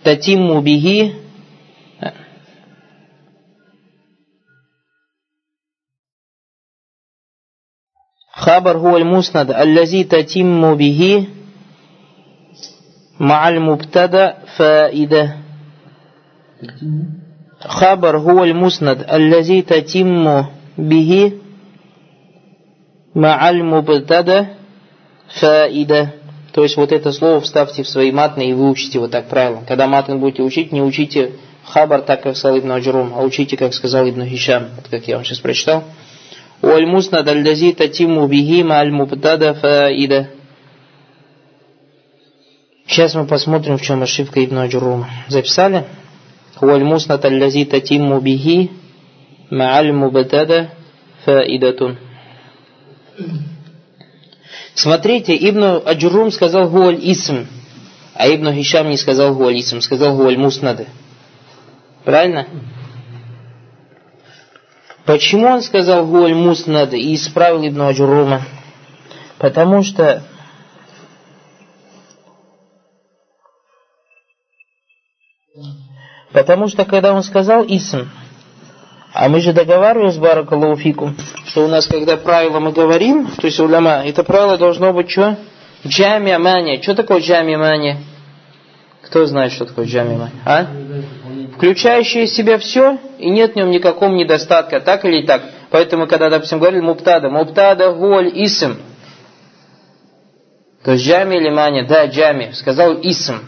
تتم 0.04 0.60
به 0.60 1.12
خبر 8.32 8.76
هو 8.76 8.96
المسند 8.96 9.50
الذي 9.50 10.04
تتم 10.04 10.74
به 10.74 11.26
مع 13.20 13.48
المبتدا 13.48 14.36
فائدة. 14.56 15.36
خبر 17.60 18.16
هو 18.16 18.44
المسند 18.44 19.04
الذي 19.12 19.62
تتم 19.62 20.44
به 20.78 21.32
مع 23.16 23.50
المبتدا 23.50 24.46
فائدة. 25.40 26.08
То 26.53 26.63
есть 26.63 26.77
вот 26.77 26.91
это 26.91 27.11
слово 27.11 27.41
вставьте 27.41 27.83
в 27.83 27.89
свои 27.89 28.11
матны 28.11 28.49
и 28.49 28.53
выучите 28.53 28.99
вот 28.99 29.11
так 29.11 29.27
правильно. 29.27 29.63
Когда 29.67 29.87
матн 29.87 30.17
будете 30.17 30.41
учить, 30.43 30.71
не 30.71 30.81
учите 30.81 31.33
хабар 31.65 32.01
так, 32.01 32.23
как 32.23 32.37
сказал 32.37 32.59
Ибн 32.59 32.71
Аджурум, 32.71 33.13
а 33.15 33.21
учите, 33.21 33.57
как 33.57 33.73
сказал 33.73 34.07
Ибн 34.07 34.23
Хишам, 34.25 34.67
вот 34.75 34.87
как 34.89 35.07
я 35.07 35.15
вам 35.15 35.25
сейчас 35.25 35.39
прочитал. 35.39 35.83
والمسند 36.63 37.29
الذي 37.29 37.71
تتم 37.73 38.27
به 38.27 38.63
مع 38.63 38.81
المبتدا 38.81 39.53
فائدة 39.53 40.27
Сейчас 42.87 43.15
мы 43.15 43.25
посмотрим, 43.25 43.77
в 43.77 43.81
чем 43.81 44.03
ошибка 44.03 44.43
Ибн 44.45 44.59
Аджурума. 44.59 45.09
Записали? 45.27 45.83
والمسند 46.61 47.25
الذي 47.25 47.65
تتم 47.65 48.19
به 48.19 48.69
مع 49.51 49.79
المبتدا 49.79 50.69
فائدة 51.25 51.95
Смотрите, 54.74 55.36
Ибн 55.36 55.82
Аджурум 55.84 56.30
сказал 56.30 56.68
هو 56.70 56.98
الاسم, 57.00 57.46
а 58.14 58.28
Ибн 58.28 58.52
Хишам 58.52 58.88
не 58.88 58.96
сказал 58.96 59.34
هو 59.34 59.60
الاسم, 59.60 59.80
сказал 59.80 60.16
هو 60.16 60.38
المسند. 60.38 60.86
Правильно? 62.04 62.46
Почему 65.04 65.46
он 65.46 65.62
сказал 65.62 66.06
هو 66.06 66.34
المسند 66.34 66.98
и 66.98 67.14
исправил 67.14 67.66
Ибн 67.66 67.82
Аджурума? 67.82 68.42
Потому 69.38 69.82
что 69.82 70.22
Потому 76.32 76.68
что 76.68 76.84
когда 76.84 77.12
он 77.12 77.22
сказал 77.22 77.64
исм, 77.66 78.08
а 79.12 79.28
мы 79.28 79.40
же 79.40 79.52
договаривались, 79.52 80.16
Баракалуфику, 80.18 81.12
что 81.46 81.64
у 81.64 81.68
нас, 81.68 81.86
когда 81.86 82.16
правило 82.16 82.60
мы 82.60 82.72
говорим, 82.72 83.26
то 83.26 83.46
есть 83.46 83.58
уляма, 83.58 84.02
это 84.04 84.22
правило 84.22 84.56
должно 84.56 84.92
быть 84.92 85.10
что? 85.10 85.36
Джамия 85.86 86.38
мания. 86.38 86.80
Что 86.80 86.94
такое 86.94 87.20
джамия 87.20 87.58
мания? 87.58 87.98
Кто 89.02 89.26
знает, 89.26 89.52
что 89.52 89.64
такое 89.64 89.86
джамия 89.86 90.16
мания? 90.16 90.40
А? 90.44 90.66
Включающее 91.56 92.26
в 92.26 92.30
себя 92.30 92.58
все, 92.58 92.98
и 93.18 93.28
нет 93.30 93.52
в 93.52 93.56
нем 93.56 93.70
никакого 93.70 94.12
недостатка, 94.12 94.80
так 94.80 95.04
или 95.04 95.26
так. 95.26 95.42
Поэтому, 95.70 96.06
когда, 96.06 96.30
допустим, 96.30 96.58
говорили 96.58 96.80
муптада, 96.80 97.30
муптада, 97.30 97.92
голь, 97.92 98.30
исм. 98.34 98.76
То 100.84 100.92
есть 100.92 101.04
джами 101.04 101.36
или 101.36 101.50
мания? 101.50 101.84
Да, 101.84 102.06
джами. 102.06 102.52
Сказал 102.52 102.94
исм. 103.02 103.40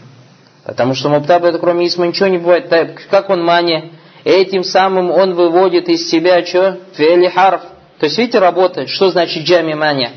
Потому 0.65 0.93
что 0.93 1.09
муптаба 1.09 1.47
это 1.47 1.59
кроме 1.59 1.87
исма 1.87 2.07
ничего 2.07 2.27
не 2.27 2.37
бывает. 2.37 2.69
Как 3.09 3.29
он 3.29 3.43
мания? 3.43 3.91
Этим 4.23 4.63
самым 4.63 5.11
он 5.11 5.33
выводит 5.33 5.89
из 5.89 6.09
себя 6.09 6.45
что? 6.45 6.79
Фели 6.93 7.27
харф. 7.27 7.61
То 7.99 8.05
есть, 8.05 8.17
видите, 8.17 8.39
работает. 8.39 8.89
Что 8.89 9.09
значит 9.09 9.43
джами 9.43 9.73
мания? 9.73 10.11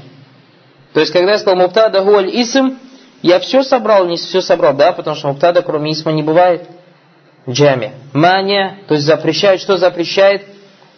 То 0.92 1.00
есть, 1.00 1.12
когда 1.12 1.32
я 1.32 1.38
сказал 1.38 1.56
муптада 1.58 2.02
гуаль 2.02 2.30
исм, 2.32 2.76
я 3.22 3.40
все 3.40 3.62
собрал, 3.62 4.06
не 4.06 4.16
все 4.16 4.40
собрал, 4.40 4.74
да, 4.74 4.92
потому 4.92 5.16
что 5.16 5.28
муптада 5.28 5.62
кроме 5.62 5.92
исма 5.92 6.12
не 6.12 6.22
бывает. 6.22 6.68
Джами. 7.48 7.92
Мания, 8.12 8.78
то 8.88 8.94
есть 8.94 9.06
запрещает, 9.06 9.60
что 9.60 9.76
запрещает? 9.76 10.42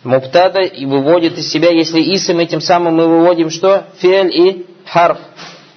Муптада 0.04 0.60
и 0.60 0.86
выводит 0.86 1.36
из 1.38 1.50
себя, 1.50 1.70
если 1.70 2.00
исм, 2.14 2.38
этим 2.38 2.60
самым 2.60 2.96
мы 2.96 3.06
выводим 3.06 3.50
что? 3.50 3.86
Фель 3.98 4.30
и 4.34 4.66
харф. 4.86 5.18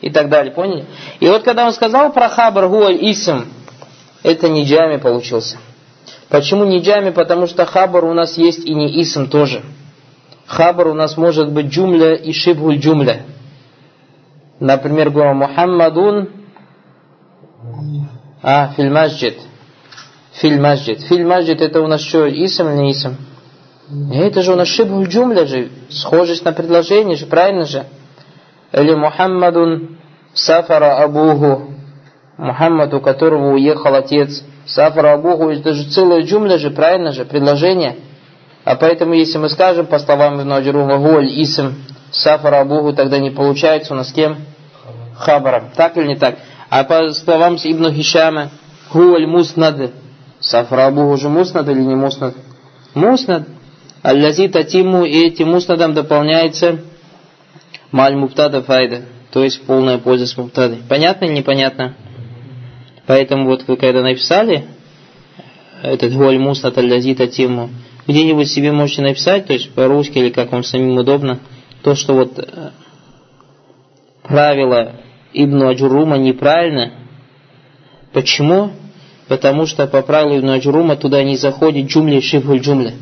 И 0.01 0.09
так 0.09 0.29
далее, 0.29 0.53
поняли? 0.53 0.85
И 1.19 1.27
вот 1.27 1.43
когда 1.43 1.65
он 1.65 1.73
сказал 1.73 2.11
про 2.11 2.29
хабар 2.29 2.67
гуаль 2.67 2.97
исм, 3.01 3.45
это 4.23 4.49
не 4.49 4.65
джами 4.65 4.97
получился. 4.97 5.57
Почему 6.31 6.63
не 6.63 6.79
джами? 6.79 7.09
Потому 7.09 7.45
что 7.45 7.65
хабар 7.65 8.05
у 8.05 8.13
нас 8.13 8.37
есть 8.37 8.65
и 8.65 8.73
не 8.73 9.01
исм 9.01 9.27
тоже. 9.27 9.63
Хабар 10.47 10.87
у 10.87 10.93
нас 10.93 11.17
может 11.17 11.51
быть 11.51 11.67
джумля 11.67 12.15
и 12.15 12.31
шибгуль 12.31 12.77
джумля. 12.77 13.25
Например, 14.61 15.09
говорим 15.09 15.37
Мухаммадун 15.37 16.29
а, 18.41 18.69
филь 18.77 18.91
масджид. 18.91 19.39
Филь 20.33 20.59
масджид. 20.61 21.01
Филь 21.01 21.27
масджид 21.27 21.61
это 21.61 21.81
у 21.81 21.87
нас 21.87 22.01
что, 22.01 22.29
исм 22.29 22.69
или 22.69 22.77
не 22.77 22.91
исм? 22.93 23.15
Это 24.13 24.41
же 24.41 24.53
у 24.53 24.55
нас 24.55 24.69
шибгуль 24.69 25.07
джумля 25.09 25.45
же. 25.45 25.69
Схожесть 25.89 26.45
на 26.45 26.53
предложение 26.53 27.17
же, 27.17 27.25
правильно 27.25 27.65
же? 27.65 27.85
Или 28.71 28.95
Мухаммадун 28.95 29.97
сафара 30.33 31.03
абуху. 31.03 31.70
Мухаммад, 32.41 32.91
у 32.95 32.99
которого 32.99 33.53
уехал 33.53 33.93
отец. 33.93 34.43
Сафара 34.65 35.13
абуху, 35.13 35.49
это 35.51 35.73
же 35.73 35.87
целая 35.91 36.23
джумля 36.23 36.57
же, 36.57 36.71
правильно 36.71 37.11
же, 37.11 37.23
предложение. 37.23 37.97
А 38.63 38.75
поэтому, 38.75 39.13
если 39.13 39.37
мы 39.37 39.47
скажем 39.47 39.85
по 39.85 39.99
словам 39.99 40.41
Ибн 40.41 40.53
Аджирума, 40.53 40.97
голь, 40.97 41.27
исм, 41.27 41.75
сафара 42.11 42.61
абуху, 42.61 42.93
тогда 42.93 43.19
не 43.19 43.29
получается 43.29 43.93
у 43.93 43.95
нас 43.95 44.11
кем? 44.11 44.37
Хабаром. 45.15 45.65
Так 45.75 45.97
или 45.97 46.07
не 46.07 46.15
так? 46.15 46.37
А 46.71 46.83
по 46.83 47.11
словам 47.11 47.57
Ибн 47.57 47.91
Хишама, 47.91 48.49
голь, 48.91 49.27
муснад, 49.27 49.91
сафара 50.39 50.87
абуху 50.87 51.17
же 51.17 51.29
муснад 51.29 51.69
или 51.69 51.81
не 51.81 51.95
муснад? 51.95 52.33
Муснад. 52.95 53.43
Аллази 54.01 54.47
татиму, 54.47 55.05
и 55.05 55.27
этим 55.27 55.51
муснадом 55.51 55.93
дополняется 55.93 56.79
маль 57.91 58.15
муптада 58.15 58.63
файда, 58.63 59.01
то 59.31 59.43
есть 59.43 59.63
полная 59.67 59.99
польза 59.99 60.25
с 60.25 60.35
муптадой. 60.35 60.79
Понятно 60.89 61.25
или 61.25 61.33
непонятно? 61.33 61.93
Поэтому 63.11 63.43
вот 63.47 63.65
вы 63.67 63.75
когда 63.75 64.01
написали 64.01 64.67
этот 65.83 66.13
голь 66.13 66.39
муснат 66.39 66.77
аль 66.77 67.13
татиму, 67.13 67.69
где-нибудь 68.07 68.47
себе 68.47 68.71
можете 68.71 69.01
написать, 69.01 69.47
то 69.47 69.51
есть 69.51 69.69
по-русски 69.71 70.17
или 70.17 70.29
как 70.29 70.53
вам 70.53 70.63
самим 70.63 70.95
удобно, 70.95 71.39
то, 71.83 71.93
что 71.93 72.13
вот 72.13 72.39
э, 72.39 72.69
правило 74.23 74.93
Ибн 75.33 75.63
Аджурума 75.63 76.19
неправильно. 76.19 76.93
Почему? 78.13 78.71
Потому 79.27 79.65
что 79.65 79.87
по 79.87 80.01
правилу 80.03 80.39
Ибн 80.39 80.51
Аджурума 80.51 80.95
туда 80.95 81.21
не 81.21 81.35
заходит 81.35 81.87
جملة 81.87 82.15
и 82.15 82.21
شبه 82.21 82.61
الجملة. 82.61 82.93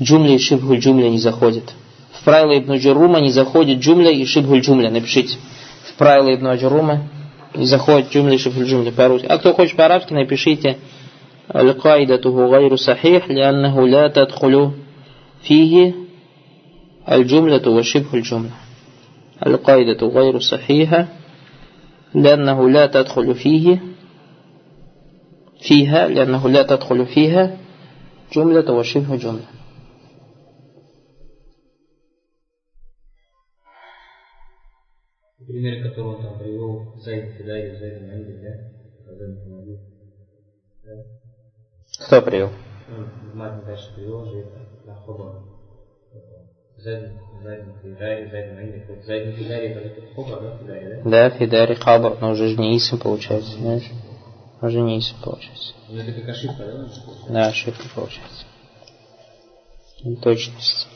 جملة 0.00 0.34
и 0.34 0.38
شبه 0.38 0.78
الجملة 0.78 1.08
не 1.08 1.18
заходит. 1.18 1.74
В 2.12 2.22
правило 2.22 2.56
Ибн 2.56 2.70
Аджурума 2.70 3.18
не 3.18 3.32
заходит 3.32 3.80
جملة 3.80 4.12
и 4.12 4.24
شبه 4.24 4.60
الجملة. 4.60 4.92
Напишите. 4.92 5.38
В 5.88 5.94
правило 5.94 6.32
Ибн 6.32 6.46
Аджурума 6.46 7.10
не 7.55 7.65
заходит 7.65 8.11
джумля 8.11 8.35
и 8.35 8.37
шибхуль 8.37 8.65
джумля 8.65 8.91
по-русски. 8.91 9.27
А 9.27 9.37
кто 9.37 9.53
хочет 9.53 9.77
по-арабски, 9.77 10.13
напишите 10.13 10.77
القاعدة 11.55 12.29
غير 12.29 12.75
صحيح 12.75 13.29
لأنه 13.29 13.87
لا 13.87 14.07
تدخل 14.07 14.71
فيه 15.43 15.93
الجملة 17.11 17.69
وشبه 17.69 18.13
الجملة 18.13 18.51
القاعدة 19.45 20.07
غير 20.07 20.39
صحيحة 20.39 21.07
لأنه 22.15 22.69
لا 22.69 22.85
تدخل 22.85 23.35
فيه 23.35 23.81
فيها 25.61 26.07
لأنه 26.07 26.49
لا 26.49 26.63
تدخل 26.63 27.05
فيها 27.05 27.57
جملة 28.33 28.71
وشبه 28.71 29.15
جملة 29.15 29.45
пример 35.48 35.82
которого 35.82 36.16
он 36.16 36.22
там 36.22 36.38
привел 36.38 36.94
Зайд 36.96 37.36
Фидари, 37.36 37.74
Зайд 37.78 38.02
Мэнди, 38.02 38.38
да? 38.42 38.52
Кто 42.06 42.22
привел? 42.22 42.50
Мать 43.34 43.64
дальше 43.64 43.94
привел 43.94 44.24
же 44.26 44.40
это 44.40 44.94
Хобар. 45.04 45.42
Зайд, 46.76 47.12
Зайд 47.42 47.64
Фидари, 47.82 48.30
Зайд 48.30 48.54
Мэнди. 48.54 49.02
Зайд 49.04 49.36
Фидари 49.36 49.68
это 49.68 50.14
Хобар, 50.14 50.40
да? 50.40 50.58
Фидари, 50.58 51.02
да? 51.02 51.10
Да, 51.10 51.30
Фидари 51.30 51.74
Хабар, 51.74 52.20
но 52.20 52.30
уже 52.32 52.54
не 52.56 52.76
Исм 52.76 52.98
получается, 52.98 53.56
понимаешь? 53.56 53.90
Уже 54.60 54.80
не 54.80 54.98
Исм 54.98 55.16
получается. 55.22 55.74
Ну 55.88 55.98
это 55.98 56.12
как 56.12 56.28
ошибка, 56.28 56.64
да? 56.64 57.32
Да, 57.32 57.46
ошибка 57.48 57.84
получается. 57.94 58.44
Точность. 60.22 60.88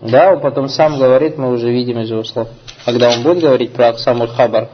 Да, 0.00 0.32
он 0.32 0.40
потом 0.40 0.68
сам 0.68 0.98
говорит, 0.98 1.38
мы 1.38 1.50
уже 1.50 1.70
видим 1.70 2.00
из 2.00 2.10
его 2.10 2.24
слов. 2.24 2.48
Когда 2.84 3.10
он 3.10 3.22
будет 3.22 3.40
говорить 3.40 3.72
про 3.72 3.88
Аксамуль 3.88 4.28
Хабар, 4.28 4.68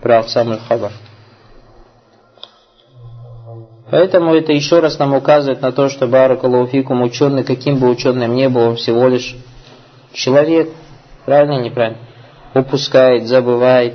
про 0.00 0.20
Аксамуль 0.20 0.58
Хабар. 0.68 0.92
Поэтому 3.90 4.34
это 4.34 4.52
еще 4.52 4.80
раз 4.80 4.98
нам 4.98 5.14
указывает 5.14 5.62
на 5.62 5.72
то, 5.72 5.88
что 5.88 6.08
Баракалуфикум 6.08 7.02
ученый, 7.02 7.44
каким 7.44 7.78
бы 7.78 7.88
ученым 7.88 8.34
ни 8.34 8.46
был, 8.48 8.62
он 8.62 8.76
всего 8.76 9.06
лишь 9.08 9.36
человек. 10.12 10.70
Правильно 11.24 11.60
или 11.60 11.68
неправильно? 11.68 11.98
Упускает, 12.54 13.26
забывает. 13.26 13.94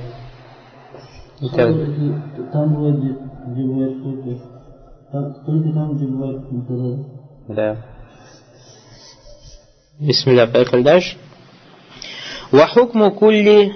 И 1.40 1.50
так 1.50 1.58
далее. 1.58 2.24
Там 2.54 2.74
бывает, 2.74 3.00
где 3.48 3.64
бывает 3.64 4.04
только 4.04 4.52
там, 5.12 5.34
там, 5.74 5.96
где 5.96 6.06
бывает 6.06 7.06
Да. 7.50 7.78
Бисмилля, 10.02 10.48
поехали 10.48 10.82
дальше. 10.82 11.16
Вахукму 12.52 13.12
кулли 13.12 13.74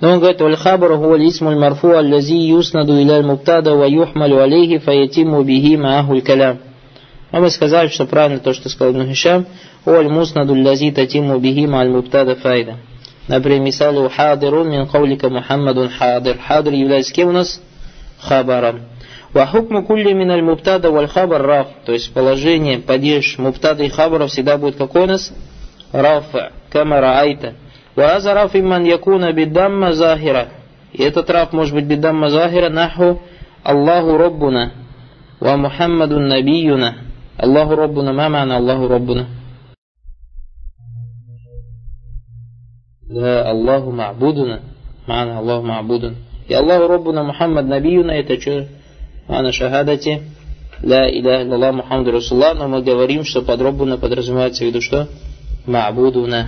но 0.00 0.12
он 0.12 0.18
говорит, 0.18 0.40
«Вальхабар 0.40 0.96
хуа 0.96 1.16
лисму 1.16 1.56
марфу 1.58 1.90
аллази 1.92 2.34
юснаду 2.34 2.98
иля 3.00 3.22
муптада 3.22 3.74
ва 3.76 3.84
юхмалю 3.84 4.40
алейхи 4.40 4.78
фаятиму 4.78 5.42
бихи 5.44 5.76
маахуль 5.76 6.22
калям». 6.22 6.58
А 7.30 7.38
мы 7.38 7.50
сказали, 7.50 7.88
что 7.88 8.06
правильно 8.06 8.40
то, 8.40 8.52
что 8.54 8.68
сказал 8.68 8.94
Ибн 8.94 9.10
Хишам, 9.10 9.46
«Уаль 9.84 10.08
муснаду 10.08 10.54
лази 10.54 10.90
татиму 10.90 11.38
бихи 11.38 11.66
мааль 11.66 11.90
муптада 11.90 12.34
файда». 12.34 12.78
Например, 13.28 13.60
мисалу 13.60 14.08
хадирун 14.08 14.70
мин 14.70 14.88
каулика 14.88 15.28
Мухаммадун 15.28 15.90
хадир. 15.90 16.38
Хадир 16.38 16.72
является 16.72 17.12
кем 17.12 17.28
у 17.28 17.32
нас? 17.32 17.60
Хабаром. 18.18 18.80
Вахукму 19.32 19.84
кулли 19.84 20.12
миналь 20.12 20.42
муптада 20.42 20.90
валь 20.90 21.06
хабар 21.06 21.42
раф. 21.42 21.68
То 21.84 21.92
есть 21.92 22.12
положение, 22.12 22.78
падеж 22.78 23.38
муптада 23.38 23.84
и 23.84 23.88
хабара 23.88 24.26
всегда 24.26 24.58
будет 24.58 24.76
как 24.76 24.94
у 24.94 25.06
нас? 25.06 25.32
Рафа, 25.92 26.52
камара 26.70 27.20
айта. 27.20 27.54
Вааза 27.94 28.34
раф 28.34 28.54
иман 28.54 28.84
якуна 28.84 29.32
бидамма 29.32 29.92
захира. 29.92 30.48
И 30.92 31.02
этот 31.02 31.30
раф 31.30 31.52
может 31.52 31.74
быть 31.74 31.84
бидамма 31.84 32.28
захира 32.30 32.70
наху 32.70 33.20
Аллаху 33.62 34.16
Роббуна. 34.16 34.72
Ва 35.38 35.56
Мухаммаду 35.56 36.18
Набиюна. 36.18 36.96
Аллаху 37.36 37.76
Роббуна. 37.76 38.12
Мамана 38.12 38.56
Аллаху 38.56 38.88
Роббуна. 38.88 39.26
Да, 43.02 43.48
Аллаху 43.48 43.92
Ма'будуна. 43.92 44.60
Мана 45.06 45.38
Аллаху 45.38 45.66
Ма'будуна. 45.66 46.16
И 46.48 46.54
Аллаху 46.54 46.88
Роббуна 46.88 47.22
Мухаммад 47.22 47.66
Набиюна 47.66 48.10
это 48.12 48.40
что? 48.40 48.66
Мана 49.30 49.52
шахадати. 49.52 50.22
Ла 50.82 51.08
иляха 51.08 51.44
илlallah 51.44 51.72
Мухаммад 51.72 52.08
Расулла, 52.08 52.52
но 52.54 52.66
мы 52.66 52.82
говорим, 52.82 53.24
что 53.24 53.42
под 53.42 53.60
Раббуна 53.60 53.96
подразумевается 53.96 54.64
в 54.64 54.66
виду 54.66 54.80
что? 54.80 55.06
Ма'будуна. 55.66 56.46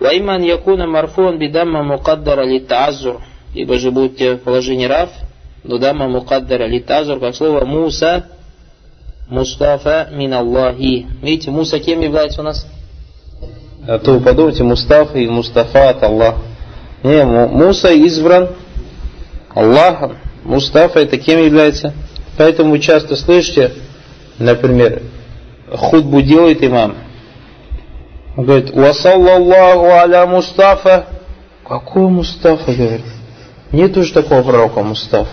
Вайман 0.00 0.42
якуна 0.42 0.88
марфун 0.88 1.38
бидамма 1.38 1.84
мукаддара 1.84 2.44
литазур. 2.44 3.20
Либо 3.54 3.78
же 3.78 3.92
будет 3.92 4.18
в 4.18 4.38
положении 4.38 4.86
раф, 4.86 5.10
но 5.62 5.78
дамма 5.78 6.08
мукаддара 6.08 6.66
литазур, 6.66 7.20
как 7.20 7.36
слово 7.36 7.64
Муса, 7.64 8.26
Мустафа 9.28 10.08
мин 10.10 10.34
Аллахи. 10.34 11.06
Видите, 11.22 11.52
Муса 11.52 11.78
кем 11.78 12.00
является 12.00 12.40
у 12.40 12.44
нас? 12.44 12.66
А 13.86 14.00
то 14.00 14.14
вы 14.14 14.20
подумайте, 14.20 14.64
Мустафа 14.64 15.16
и 15.16 15.28
Мустафа 15.28 15.90
от 15.90 16.02
Аллаха. 16.02 16.40
Не, 17.04 17.24
Муса 17.24 17.92
избран 17.92 18.48
Аллахом. 19.54 20.16
Мустафа 20.44 21.00
это 21.00 21.18
кем 21.18 21.42
является? 21.42 21.94
Поэтому 22.36 22.70
вы 22.70 22.78
часто 22.78 23.16
слышите, 23.16 23.72
например, 24.38 25.02
худбу 25.70 26.22
делает 26.22 26.62
имам. 26.62 26.96
Он 28.36 28.44
говорит, 28.44 28.70
«Вассаллаллаху 28.72 29.86
аля 29.86 30.26
Мустафа». 30.26 31.06
Какой 31.66 32.08
Мустафа, 32.08 32.72
говорит? 32.72 33.02
Нет 33.70 33.96
уж 33.96 34.10
такого 34.10 34.42
пророка 34.42 34.82
Мустафа. 34.82 35.30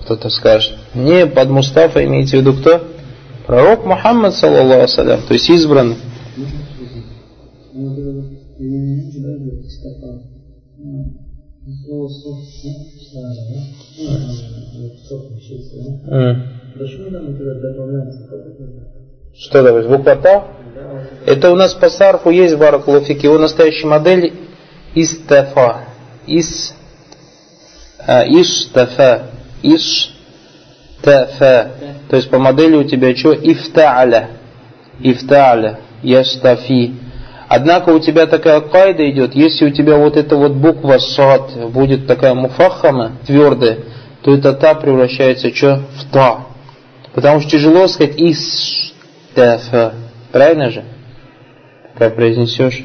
Кто-то 0.00 0.30
скажет. 0.30 0.74
Не, 0.94 1.26
под 1.26 1.50
Мустафа 1.50 2.04
имеется 2.04 2.36
в 2.36 2.40
виду 2.40 2.54
кто? 2.54 2.82
Пророк 3.46 3.86
Мухаммад, 3.86 4.34
саллаллаху 4.34 4.84
ассалям, 4.84 5.22
то 5.22 5.32
есть 5.32 5.48
избранный. 5.48 5.96
Что 19.34 19.58
это? 19.58 19.88
Буква 19.88 20.16
Та? 20.16 20.46
Это 21.26 21.50
у 21.50 21.56
нас 21.56 21.74
по 21.74 21.88
сарфу 21.90 22.30
есть 22.30 22.56
баракулуфики. 22.56 23.26
Его 23.26 23.38
настоящая 23.38 23.86
модель 23.86 24.32
истафа. 24.94 25.84
Ис, 26.26 26.74
а, 28.06 28.24
иштафа. 28.26 29.30
Иштафа. 29.62 30.10
То 32.08 32.16
есть 32.16 32.30
по 32.30 32.38
модели 32.38 32.76
у 32.76 32.84
тебя 32.84 33.14
что? 33.16 33.32
Ифтааля. 33.32 34.30
Ифтааля. 35.00 35.80
Яштафи. 36.02 36.94
Однако 37.48 37.90
у 37.90 37.98
тебя 37.98 38.26
такая 38.26 38.60
кайда 38.60 39.10
идет, 39.10 39.34
если 39.34 39.66
у 39.66 39.70
тебя 39.70 39.96
вот 39.96 40.18
эта 40.18 40.36
вот 40.36 40.52
буква 40.52 40.98
сад 40.98 41.70
будет 41.70 42.06
такая 42.06 42.34
муфахама, 42.34 43.12
твердая, 43.26 43.78
то 44.22 44.34
это 44.34 44.52
та 44.52 44.74
превращается 44.74 45.54
что? 45.54 45.82
В 45.96 46.12
та. 46.12 46.46
Потому 47.14 47.40
что 47.40 47.50
тяжело 47.50 47.88
сказать 47.88 48.14
истафа. 48.18 49.94
Правильно 50.30 50.70
же? 50.70 50.84
Как 51.96 52.16
произнесешь? 52.16 52.84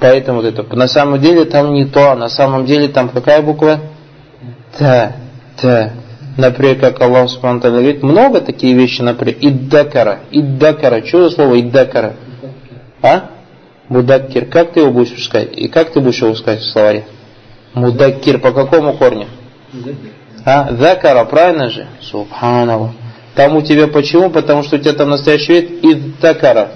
Поэтому 0.00 0.40
вот 0.40 0.46
это. 0.46 0.64
На 0.74 0.88
самом 0.88 1.20
деле 1.20 1.44
там 1.44 1.72
не 1.72 1.84
то, 1.84 2.16
на 2.16 2.28
самом 2.28 2.66
деле 2.66 2.88
там 2.88 3.08
какая 3.08 3.40
буква? 3.40 3.78
Та, 4.76 5.12
та. 5.62 5.92
Например, 6.36 6.76
как 6.80 7.00
Аллах 7.00 7.30
Субхану 7.30 7.60
говорит, 7.60 8.02
много 8.02 8.40
такие 8.40 8.74
вещи, 8.74 9.00
например, 9.00 9.36
иддакара. 9.40 10.18
Иддакара. 10.32 11.06
Что 11.06 11.28
за 11.28 11.36
слово 11.36 11.60
иддакара? 11.60 12.14
А? 13.00 13.30
Мудаккир. 13.88 14.46
Как 14.46 14.72
ты 14.72 14.80
его 14.80 14.90
будешь 14.90 15.12
искать? 15.12 15.56
И 15.56 15.68
как 15.68 15.92
ты 15.92 16.00
будешь 16.00 16.20
его 16.20 16.32
искать 16.32 16.60
в 16.60 16.72
словаре? 16.72 17.06
Мудаккир. 17.74 18.38
По 18.38 18.52
какому 18.52 18.94
корню? 18.94 19.26
А? 20.44 20.74
Закара. 20.74 21.24
Правильно 21.24 21.70
же? 21.70 21.86
Субханаллах. 22.00 22.92
Там 23.34 23.56
у 23.56 23.62
тебя 23.62 23.88
почему? 23.88 24.30
Потому 24.30 24.62
что 24.62 24.76
у 24.76 24.78
тебя 24.78 24.92
там 24.92 25.10
настоящий 25.10 25.52
вид 25.52 25.84
иддакара. 25.84 26.72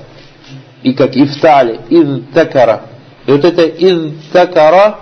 И 0.82 0.92
как 0.92 1.16
ифтали. 1.16 1.80
Иддакара. 1.88 2.82
И 3.26 3.30
вот 3.30 3.44
это 3.44 3.66
иддакара 3.66 4.98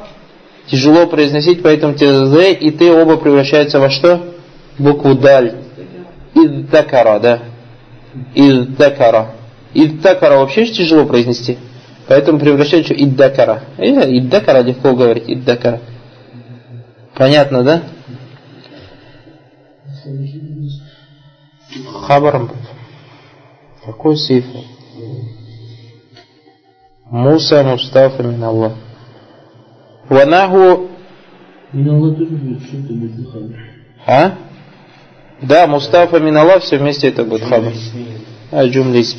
тяжело 0.66 1.06
произносить, 1.06 1.62
поэтому 1.62 1.94
тебе 1.94 2.26
з 2.26 2.54
и 2.54 2.70
ты 2.70 2.92
оба 2.92 3.16
превращаются 3.16 3.78
во 3.78 3.90
что? 3.90 4.34
Букву 4.78 5.14
даль. 5.14 5.54
Иддакара, 6.34 7.18
да. 7.20 7.38
Иддакара. 8.34 9.34
Иддакара 9.74 10.38
вообще 10.38 10.64
же 10.64 10.72
тяжело 10.72 11.06
произнести. 11.06 11.58
Поэтому 12.08 12.38
превращается 12.38 12.94
в 12.94 12.96
иддакара. 12.98 13.62
Иддакара 13.78 14.60
легко 14.62 14.94
говорить, 14.94 15.24
иддакара. 15.26 15.80
Понятно, 17.14 17.64
да? 17.64 17.82
Хабаром. 22.06 22.50
Какой 23.84 24.16
сифр? 24.16 24.58
Муса 27.10 27.62
Мустафа 27.62 28.22
мин 28.22 28.42
Аллах. 28.42 28.72
Ванаху... 30.08 30.88
Мин 31.72 31.88
Аллах 31.90 32.18
тоже 32.18 32.30
будет 32.30 32.62
что-то 32.62 32.92
будет 32.92 33.30
хабар. 33.30 33.60
А? 34.06 34.34
Да, 35.42 35.66
Мустафа 35.66 36.18
мин 36.20 36.36
Аллах, 36.36 36.62
все 36.62 36.78
вместе 36.78 37.08
это 37.08 37.24
будет 37.24 37.42
хабар. 37.42 37.72
А, 38.52 38.64
джумлис. 38.66 39.16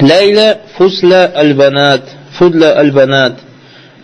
Лайла 0.00 0.58
фусла 0.76 1.26
альбанат. 1.26 2.02
Фудла 2.38 2.72
альбанат. 2.72 3.38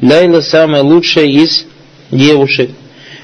Лайла 0.02 0.40
самая 0.40 0.82
лучшая 0.82 1.26
из 1.26 1.66
девушек. 2.10 2.70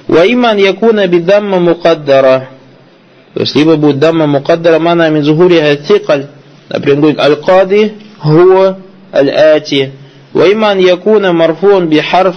Ваиман 0.08 0.58
якуна 0.58 1.06
бидамма 1.06 1.58
мукаддара. 1.58 2.48
То 3.34 3.40
есть 3.40 3.54
либо 3.54 3.76
будет 3.76 3.98
дамма 3.98 4.26
мукаддара 4.26 4.78
мана 4.78 5.10
мин 5.10 5.22
зухуриха 5.22 5.76
тикаль. 5.76 6.26
Например, 6.68 6.98
говорит 6.98 7.18
аль-кади 7.20 7.92
хуа 8.18 8.78
аль-ати. 9.12 9.92
وإما 10.36 10.72
أن 10.72 10.80
يكون 10.80 11.30
مرفوعا 11.30 11.80
بحرف 11.80 12.34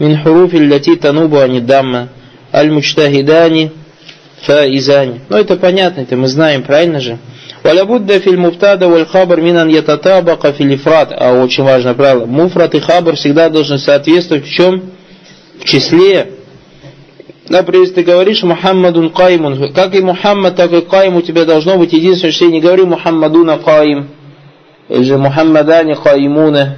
من 0.00 0.16
حروف 0.16 0.54
التي 0.54 0.96
تنوب 0.96 1.36
عن 1.36 1.56
الدامة 1.56 2.06
المجتهدان 2.54 3.68
فائزان 4.42 5.18
Ну 5.28 5.36
это 5.36 5.56
понятно, 5.56 6.00
это 6.00 6.16
мы 6.16 6.26
знаем, 6.26 6.62
правильно 6.62 7.00
же? 7.00 7.18
Валябудда 7.63 8.19
филь 8.19 8.37
муфтада 8.37 8.87
валь 8.87 9.05
хабар 9.05 9.39
минан 9.39 9.69
ятатабака 9.69 10.51
фил 10.51 10.73
ифрат. 10.73 11.13
А 11.15 11.33
очень 11.33 11.63
важное 11.63 11.93
правило. 11.93 12.25
Муфрат 12.25 12.73
и 12.73 12.79
хабар 12.79 13.15
всегда 13.15 13.49
должны 13.49 13.77
соответствовать 13.77 14.45
в 14.45 14.51
чем? 14.51 14.91
В 15.59 15.65
числе. 15.65 16.31
Например, 17.49 17.81
если 17.81 17.95
ты 17.95 18.03
говоришь 18.03 18.43
Мухаммадун 18.43 19.09
Каймун, 19.11 19.73
как 19.73 19.93
и 19.93 20.01
Мухаммад, 20.01 20.55
так 20.55 20.71
и 20.71 20.81
Кайм 20.81 21.17
у 21.17 21.21
тебя 21.21 21.43
должно 21.45 21.77
быть 21.77 21.91
единственное, 21.91 22.31
что 22.31 22.45
не 22.45 22.61
говори 22.61 22.83
Мухаммадуна 22.83 23.57
Каим, 23.57 24.07
или 24.87 25.03
же 25.03 25.17
Мухаммадани 25.17 25.95
Каймуна 25.95 26.77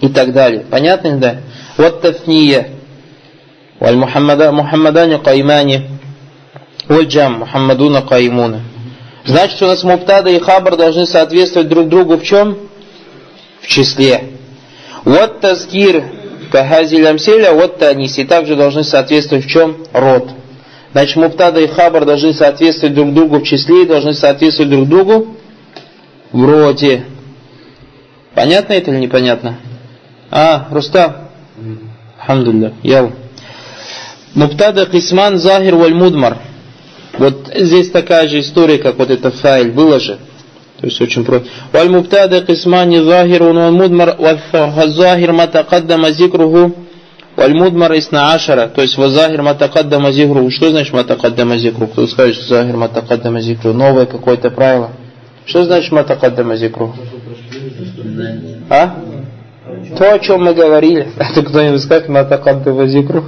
и 0.00 0.08
так 0.08 0.32
далее. 0.32 0.64
Понятно, 0.70 1.18
да? 1.18 1.36
Вот 1.76 2.00
тафния. 2.00 2.68
Валь 3.80 3.96
Мухаммадани 3.96 5.18
Каймани. 5.18 5.88
Валь 6.86 7.06
Джам 7.06 7.40
Мухаммадуна 7.40 8.02
Каймуна. 8.02 8.60
Значит, 9.24 9.62
у 9.62 9.66
нас 9.66 9.82
муфтада 9.84 10.30
и 10.30 10.38
хабар 10.40 10.76
должны 10.76 11.06
соответствовать 11.06 11.68
друг 11.68 11.88
другу 11.88 12.16
в 12.16 12.24
чем? 12.24 12.58
В 13.60 13.66
числе. 13.66 14.30
Вот 15.04 15.40
тазгир 15.40 16.04
кахазиль 16.50 17.06
амселя, 17.06 17.52
вот 17.52 17.78
таниси. 17.78 18.24
Также 18.24 18.56
должны 18.56 18.84
соответствовать 18.84 19.44
в 19.44 19.48
чем? 19.48 19.84
Род. 19.92 20.30
Значит, 20.92 21.16
муфтада 21.16 21.60
и 21.60 21.68
хабар 21.68 22.04
должны 22.04 22.34
соответствовать 22.34 22.94
друг 22.94 23.14
другу 23.14 23.38
в 23.38 23.44
числе 23.44 23.84
и 23.84 23.86
должны 23.86 24.12
соответствовать 24.12 24.70
друг 24.70 24.88
другу 24.88 25.36
Вроде. 26.32 27.04
Понятно 28.34 28.72
это 28.72 28.90
или 28.90 28.98
непонятно? 28.98 29.58
А, 30.30 30.66
Рустам? 30.70 31.28
Хамдулля. 32.18 32.72
Я. 32.82 33.12
Муптада 34.34 34.86
Кисман 34.86 35.36
Захир 35.36 35.74
Валь 35.74 35.94
Мудмар. 35.94 36.38
Вот 37.18 37.50
здесь 37.54 37.90
такая 37.90 38.28
же 38.28 38.40
история, 38.40 38.78
как 38.78 38.98
вот 38.98 39.10
это 39.10 39.30
файл 39.30 39.72
было 39.72 40.00
же. 40.00 40.18
То 40.80 40.86
есть 40.86 41.00
очень 41.00 41.24
просто. 41.24 41.48
Захир 43.04 43.42
Валь 43.42 43.70
Мудмар 43.70 44.16
Захир 44.88 45.32
Матакаддама 45.32 46.10
Зикруху 46.10 46.74
Валь 47.36 47.54
Мудмар 47.54 47.92
Исна 47.98 48.32
Ашара. 48.34 48.66
То 48.68 48.82
есть 48.82 48.96
Вазахир 48.96 49.42
Матакаддама 49.42 50.10
Зикруху. 50.12 50.50
Что 50.50 50.70
значит 50.70 50.92
Матакаддама 50.92 51.56
Зикруху? 51.56 51.92
Кто 51.92 52.06
скажет, 52.06 52.42
Захир 52.42 52.76
Матакаддама 52.76 53.40
Зикруху? 53.40 53.76
Новое 53.76 54.06
какое-то 54.06 54.50
правило. 54.50 54.90
Что 55.46 55.64
значит 55.64 55.92
Матакаддама 55.92 56.56
Зикруху? 56.56 56.96
А? 58.68 58.96
То, 59.96 60.14
о 60.14 60.18
чем 60.18 60.44
мы 60.44 60.54
говорили. 60.54 61.08
Это 61.18 61.42
кто-нибудь 61.42 61.82
скажет, 61.82 62.08
ما 62.08 62.21
تقدم 62.21 62.72
ذكره. 62.72 63.24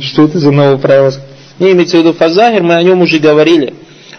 Что 0.00 0.24
это 0.24 0.38
за 0.38 0.50
новое 0.50 0.76
правило? 0.76 1.12
Не 1.58 1.72
имеется 1.72 1.96
в 1.96 2.00
виду 2.00 2.12
فالظاهر, 2.12 2.62
мы 2.62 2.74
о 2.74 2.82
нем 2.82 3.00
уже 3.00 3.18
говорили. 3.18 3.74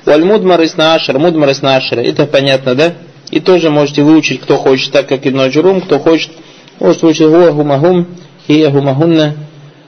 والمضمر 0.05 0.63
اثنا 0.63 0.84
عشر, 0.84 1.19
مضمر 1.19 1.51
اثنا 1.51 1.69
عشر. 1.69 1.99
Это 1.99 2.25
понятно, 2.25 2.75
да? 2.75 2.93
И 3.29 3.39
тоже 3.39 3.69
можете 3.69 4.03
выучить, 4.03 4.41
кто 4.41 4.57
хочет, 4.57 4.91
так 4.91 5.07
как 5.07 5.27
Ибн 5.27 5.41
Аджурум, 5.41 5.81
кто 5.81 5.99
хочет, 5.99 6.31
может 6.79 7.01
выучить 7.01 7.27
هو 7.27 7.51
هما 7.51 8.07
هم, 8.47 8.69
هي 8.69 8.88
هما 8.88 9.07
هن, 9.07 9.35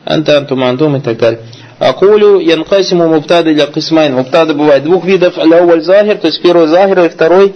أنت 0.05 0.37
أنتما 0.37 0.63
أنتم 0.63 0.97
и 0.97 0.99
так 0.99 1.17
далее. 1.17 1.39
أقول 1.79 2.39
ينقسم 2.39 3.07
المبتدأ 3.07 3.53
إلى 3.53 3.65
قسمين. 3.67 4.15
مبتدأ 4.15 4.53
бывает 4.53 4.83
двух 4.83 5.05
видов. 5.05 5.37
الأول 5.37 5.81
ظاهر, 5.81 6.17
то 6.17 6.27
есть 6.27 6.41
первый 6.41 6.67
ظاهر 6.67 6.99
и 7.05 7.09
второй 7.09 7.53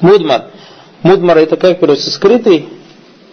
мудмар. 0.00 0.46
Мудмар 1.02 1.38
это 1.38 1.56
как 1.56 1.78
переводится? 1.78 2.10
Скрытый 2.10 2.66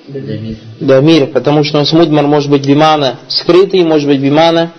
Дамир. 0.07 0.57
Дамир, 0.79 1.27
потому 1.27 1.63
что 1.63 1.79
он 1.79 1.85
смудмар 1.87 2.27
может 2.27 2.51
быть 2.51 2.67
бимана 2.67 3.17
скрытый, 3.27 3.83
может 3.83 4.07
быть 4.07 4.19
бимана 4.19 4.71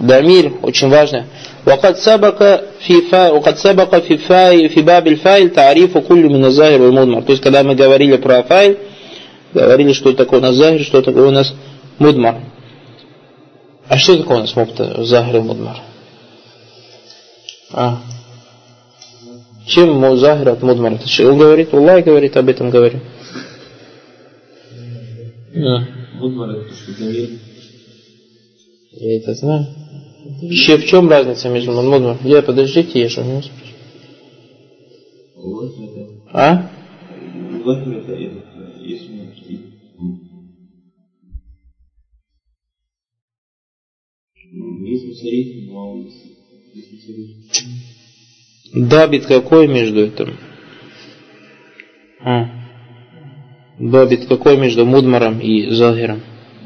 дамир, 0.00 0.52
очень 0.62 0.88
важно. 0.88 1.26
وقد 1.66 1.96
سبق 1.96 2.60
في 2.80 3.02
فا 3.10 3.30
وقد 3.30 3.56
سبق 3.56 3.94
في 3.98 4.16
فاي 4.18 4.68
في 4.68 4.82
باب 4.82 5.06
الفايل 5.06 5.50
تعريف 5.50 5.98
كل 5.98 6.26
من 6.26 6.44
الظاهر 6.44 6.82
والمضمر. 6.82 7.22
То 7.22 7.32
есть 7.32 7.42
когда 7.42 7.62
мы 7.62 7.74
говорили 7.74 8.16
про 8.16 8.42
файл, 8.42 8.76
говорили, 9.52 9.92
что 9.92 10.12
такое 10.12 10.40
у 10.40 10.42
нас 10.42 10.54
захир, 10.54 10.84
что 10.84 11.02
такое 11.02 11.26
у 11.26 11.30
нас 11.30 11.52
мудмар. 11.98 12.40
А 13.88 13.98
что 13.98 14.16
такое 14.16 14.38
у 14.38 14.40
нас 14.40 14.54
муфта, 14.54 15.04
захир 15.04 15.36
и 15.36 15.40
мудмар? 15.40 15.78
А? 17.72 17.98
Чем 19.66 20.16
захир 20.18 20.48
от 20.50 20.62
мудмар? 20.62 20.94
Это 20.94 21.08
что, 21.08 21.32
он 21.32 21.38
говорит? 21.38 21.74
Аллах 21.74 22.04
говорит, 22.04 22.36
об 22.36 22.48
этом 22.48 22.70
говорит. 22.70 23.02
А. 25.54 25.80
Мудмар 26.14 26.50
это 26.50 26.68
то, 26.68 26.74
что 26.74 26.92
Дамир. 26.98 27.28
я 28.91 29.17
это 29.17 29.33
знаю. 29.33 29.67
Еще 30.41 30.77
в 30.77 30.85
чем 30.85 31.09
разница 31.09 31.49
между 31.49 31.71
мудмар? 31.71 32.17
Я 32.23 32.41
подождите, 32.41 32.99
я 32.99 33.09
же 33.09 33.21
у 33.21 33.23
него 33.23 33.39
это. 33.39 33.51
А? 36.33 36.69
Дабит 48.73 49.25
какой 49.25 49.67
между 49.67 50.01
этим? 50.01 50.37
А. 52.19 52.49
Дабит 53.79 54.25
какой 54.25 54.57
между 54.57 54.85
мудмаром 54.85 55.39
и 55.39 55.69
захиром? 55.69 56.21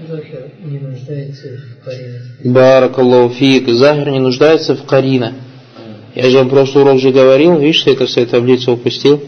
Захер 0.07 0.51
не 0.59 0.77
нуждается 0.77 1.57
в 1.57 1.85
корине. 1.85 2.21
Баракаллаху 2.43 3.33
фик. 3.33 3.69
Захир 3.69 4.09
не 4.09 4.19
нуждается 4.19 4.75
в 4.75 4.83
карина. 4.85 5.33
Я 6.13 6.29
же 6.29 6.37
вам 6.37 6.49
прошлый 6.49 6.83
урок 6.83 6.99
же 6.99 7.11
говорил, 7.11 7.57
видишь, 7.57 7.81
что 7.81 7.91
это 7.91 8.05
в 8.05 8.09
своей 8.09 8.27
таблице 8.27 8.71
упустил. 8.71 9.21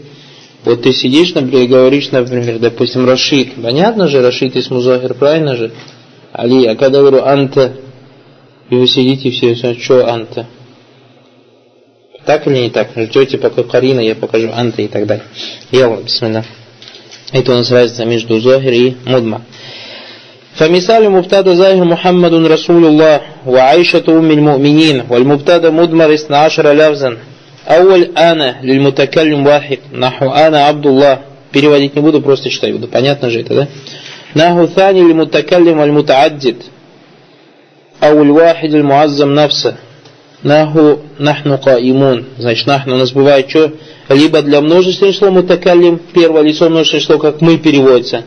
Вот 0.64 0.82
ты 0.82 0.92
сидишь, 0.92 1.34
например, 1.34 1.64
и 1.64 1.68
говоришь, 1.68 2.10
например, 2.10 2.58
допустим, 2.58 3.06
Рашид. 3.06 3.54
Понятно 3.62 4.08
же, 4.08 4.20
Рашид 4.20 4.56
из 4.56 4.70
Музахир, 4.70 5.14
правильно 5.14 5.56
же? 5.56 5.72
Али, 6.32 6.66
а 6.66 6.76
когда 6.76 7.00
говорю 7.00 7.24
Анта, 7.24 7.72
и 8.68 8.74
вы 8.74 8.86
сидите 8.86 9.30
все, 9.30 9.54
что 9.74 10.06
Анта? 10.06 10.46
Так 12.26 12.46
или 12.46 12.58
не 12.58 12.70
так? 12.70 12.90
Ждете, 12.94 13.38
пока 13.38 13.62
Карина, 13.62 14.00
я 14.00 14.14
покажу 14.14 14.50
Анта 14.52 14.82
и 14.82 14.88
так 14.88 15.06
далее. 15.06 15.24
Я 15.70 15.88
вот, 15.88 16.04
бисмилlah. 16.04 16.44
Это 17.32 17.52
у 17.52 17.54
нас 17.56 17.70
разница 17.70 18.04
между 18.04 18.40
Захир 18.40 18.72
и 18.72 18.94
Мудма. 19.04 19.44
فمثال 20.57 21.09
مبتدا 21.09 21.53
ظاهر 21.53 21.83
محمد 21.83 22.33
رسول 22.33 22.85
الله 22.85 23.21
وعائشة 23.47 24.03
أم 24.07 24.31
المؤمنين 24.31 25.03
والمبتدا 25.09 25.69
مدمر 25.69 26.13
12 26.13 26.73
لفظا 26.73 27.17
أول 27.67 28.09
أنا 28.17 28.55
للمتكلم 28.63 29.47
واحد 29.47 29.77
نحو 29.93 30.29
أنا 30.29 30.59
عبد 30.65 30.85
الله 30.85 31.19
переводить 31.53 31.95
не 31.95 32.01
буду, 32.01 32.21
просто 32.21 32.49
читать 32.49 32.71
буду. 32.73 32.87
Понятно 32.87 33.29
же 33.29 33.41
это, 33.41 33.53
да? 33.53 33.67
نحو 34.35 34.65
ثاني 34.65 35.01
للمتكلم 35.01 35.79
والمتعدد 35.79 36.55
أو 38.03 38.23
الواحد 38.23 38.73
المعظم 38.73 39.33
نفسه 39.33 39.75
نحو 40.45 40.97
نحن 41.19 41.55
قائمون 41.55 42.25
значит 42.39 42.67
нахну 42.67 42.95
у 42.95 42.97
нас 42.97 43.11
бывает 43.11 43.49
что 43.49 43.71
либо 44.09 44.41
для 44.41 44.59
множественного 44.61 45.13
числа 45.13 45.29
мутакаллим 45.29 45.99
первое 46.13 46.41
лицо 46.41 46.69
множественное 46.69 47.01
число 47.01 47.17
как 47.19 47.41
мы 47.41 47.57
переводится 47.57 48.23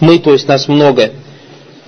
мы 0.00 0.18
то 0.18 0.32
есть 0.32 0.46
нас 0.46 0.68
много 0.68 1.10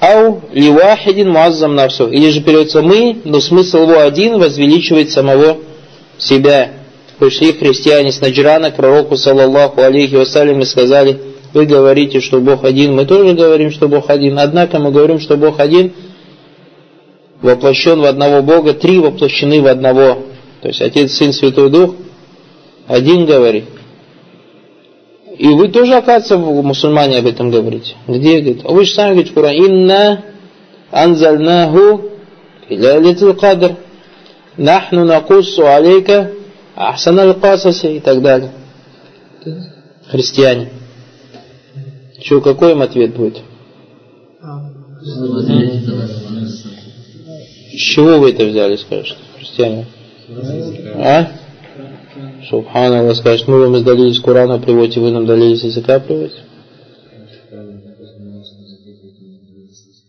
Ау 0.04 0.42
ливахидин 0.52 1.32
муаззам 1.32 1.76
навсу. 1.76 2.10
Или 2.10 2.30
же 2.30 2.42
переводится 2.42 2.82
мы, 2.82 3.22
но 3.24 3.40
смысл 3.40 3.84
его 3.84 4.00
один 4.00 4.38
возвеличивает 4.38 5.12
самого 5.12 5.60
себя. 6.18 6.72
Пришли 7.20 7.54
христиане 7.54 8.12
с 8.12 8.20
Наджрана 8.20 8.72
к 8.72 8.76
пророку, 8.76 9.16
саллаллаху 9.16 9.82
алейхи 9.82 10.16
вассалям, 10.16 10.60
и 10.60 10.66
сказали, 10.66 11.20
вы 11.54 11.66
говорите, 11.66 12.20
что 12.20 12.42
Бог 12.42 12.66
один, 12.66 12.96
мы 12.96 13.06
тоже 13.06 13.34
говорим, 13.34 13.72
что 13.72 13.88
Бог 13.88 14.10
один. 14.10 14.38
Однако 14.40 14.78
мы 14.80 14.92
говорим, 14.92 15.22
что 15.22 15.38
Бог 15.38 15.62
один 15.62 15.94
воплощен 17.42 18.02
в 18.02 18.06
одного 18.06 18.42
Бога, 18.42 18.74
три 18.74 19.00
воплощены 19.00 19.62
в 19.62 19.68
одного. 19.68 20.18
То 20.62 20.68
есть 20.68 20.82
Отец, 20.82 21.14
Сын, 21.14 21.32
Святой 21.32 21.70
Дух 21.70 21.96
один 22.88 23.26
говорит. 23.26 23.66
И 25.38 25.48
вы 25.48 25.70
тоже, 25.70 25.96
оказывается, 25.96 26.38
мусульмане 26.38 27.20
об 27.20 27.26
этом 27.26 27.50
говорите. 27.50 27.96
Где, 28.08 28.40
говорит? 28.40 28.62
А 28.66 28.72
вы 28.72 28.86
же 28.86 28.94
сами 28.94 29.12
говорите 29.14 29.32
в 29.32 29.36
Коране, 29.36 29.66
«Инна 29.66 30.24
анзальнаху 30.92 32.12
филялитил 32.68 33.34
кадр, 33.34 33.76
нахну 34.58 35.06
накуссу 35.06 35.66
алейка 35.66 36.32
ахсан 36.76 37.20
аль 37.20 37.36
и 37.84 38.00
так 38.00 38.22
далее. 38.22 38.52
Христиане. 40.08 40.70
Что, 42.22 42.40
какой 42.40 42.72
им 42.72 42.82
ответ 42.82 43.16
будет? 43.16 43.42
С 47.72 47.76
чего 47.76 48.20
вы 48.20 48.32
это 48.32 48.46
взяли, 48.46 48.76
скажешь, 48.76 49.18
христиане? 49.36 49.88
А? 50.96 51.28
Субханаллах, 52.50 53.16
скажет, 53.16 53.48
мы 53.48 53.60
вам 53.60 53.76
издали 53.78 54.10
из 54.10 54.20
Корана 54.20 54.60
приводите, 54.60 55.00
вы 55.00 55.12
нам 55.12 55.26
дали 55.26 55.54
из 55.54 55.64
языка 55.64 56.00
приводите. 56.00 56.42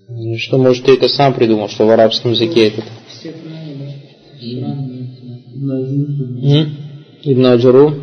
Ну 0.08 0.38
что, 0.38 0.58
может, 0.58 0.84
ты 0.84 0.94
это 0.94 1.08
сам 1.08 1.34
придумал, 1.34 1.68
что 1.68 1.86
в 1.86 1.90
арабском 1.90 2.32
языке 2.32 2.68
это? 2.68 2.82
Ибн 7.22 7.46
Аджару? 7.46 7.94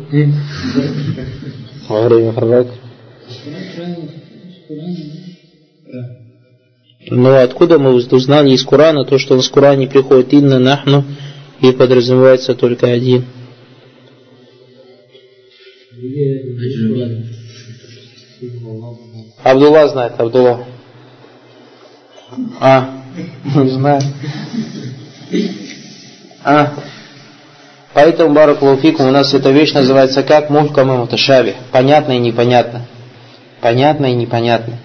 Время 1.88 2.32
Харрак? 2.32 2.68
Но 7.10 7.42
откуда 7.42 7.78
мы 7.78 7.94
узнали 7.94 8.52
из 8.52 8.64
Корана 8.64 9.04
то, 9.04 9.18
что 9.18 9.34
у 9.34 9.36
нас 9.36 9.48
в 9.48 9.52
Коране 9.52 9.88
приходит 9.88 10.32
инна 10.32 10.58
нахну 10.58 11.04
и 11.60 11.72
подразумевается 11.72 12.54
только 12.54 12.86
один? 12.86 13.24
Абдулла 19.44 19.88
знает, 19.88 20.12
Абдулла. 20.18 20.64
А, 22.60 23.02
не 23.54 23.70
знаю. 23.70 24.02
А. 26.44 26.74
Поэтому, 27.94 28.34
Баракулуфикум, 28.34 29.08
у 29.08 29.10
нас 29.10 29.32
эта 29.32 29.50
вещь 29.50 29.74
называется 29.74 30.22
как 30.22 30.50
мухкам 30.50 30.92
и 30.92 30.96
муташаби. 30.96 31.54
Понятно 31.70 32.12
и 32.12 32.18
непонятно. 32.18 32.86
Понятно 33.60 34.06
и 34.06 34.14
непонятно. 34.14 34.78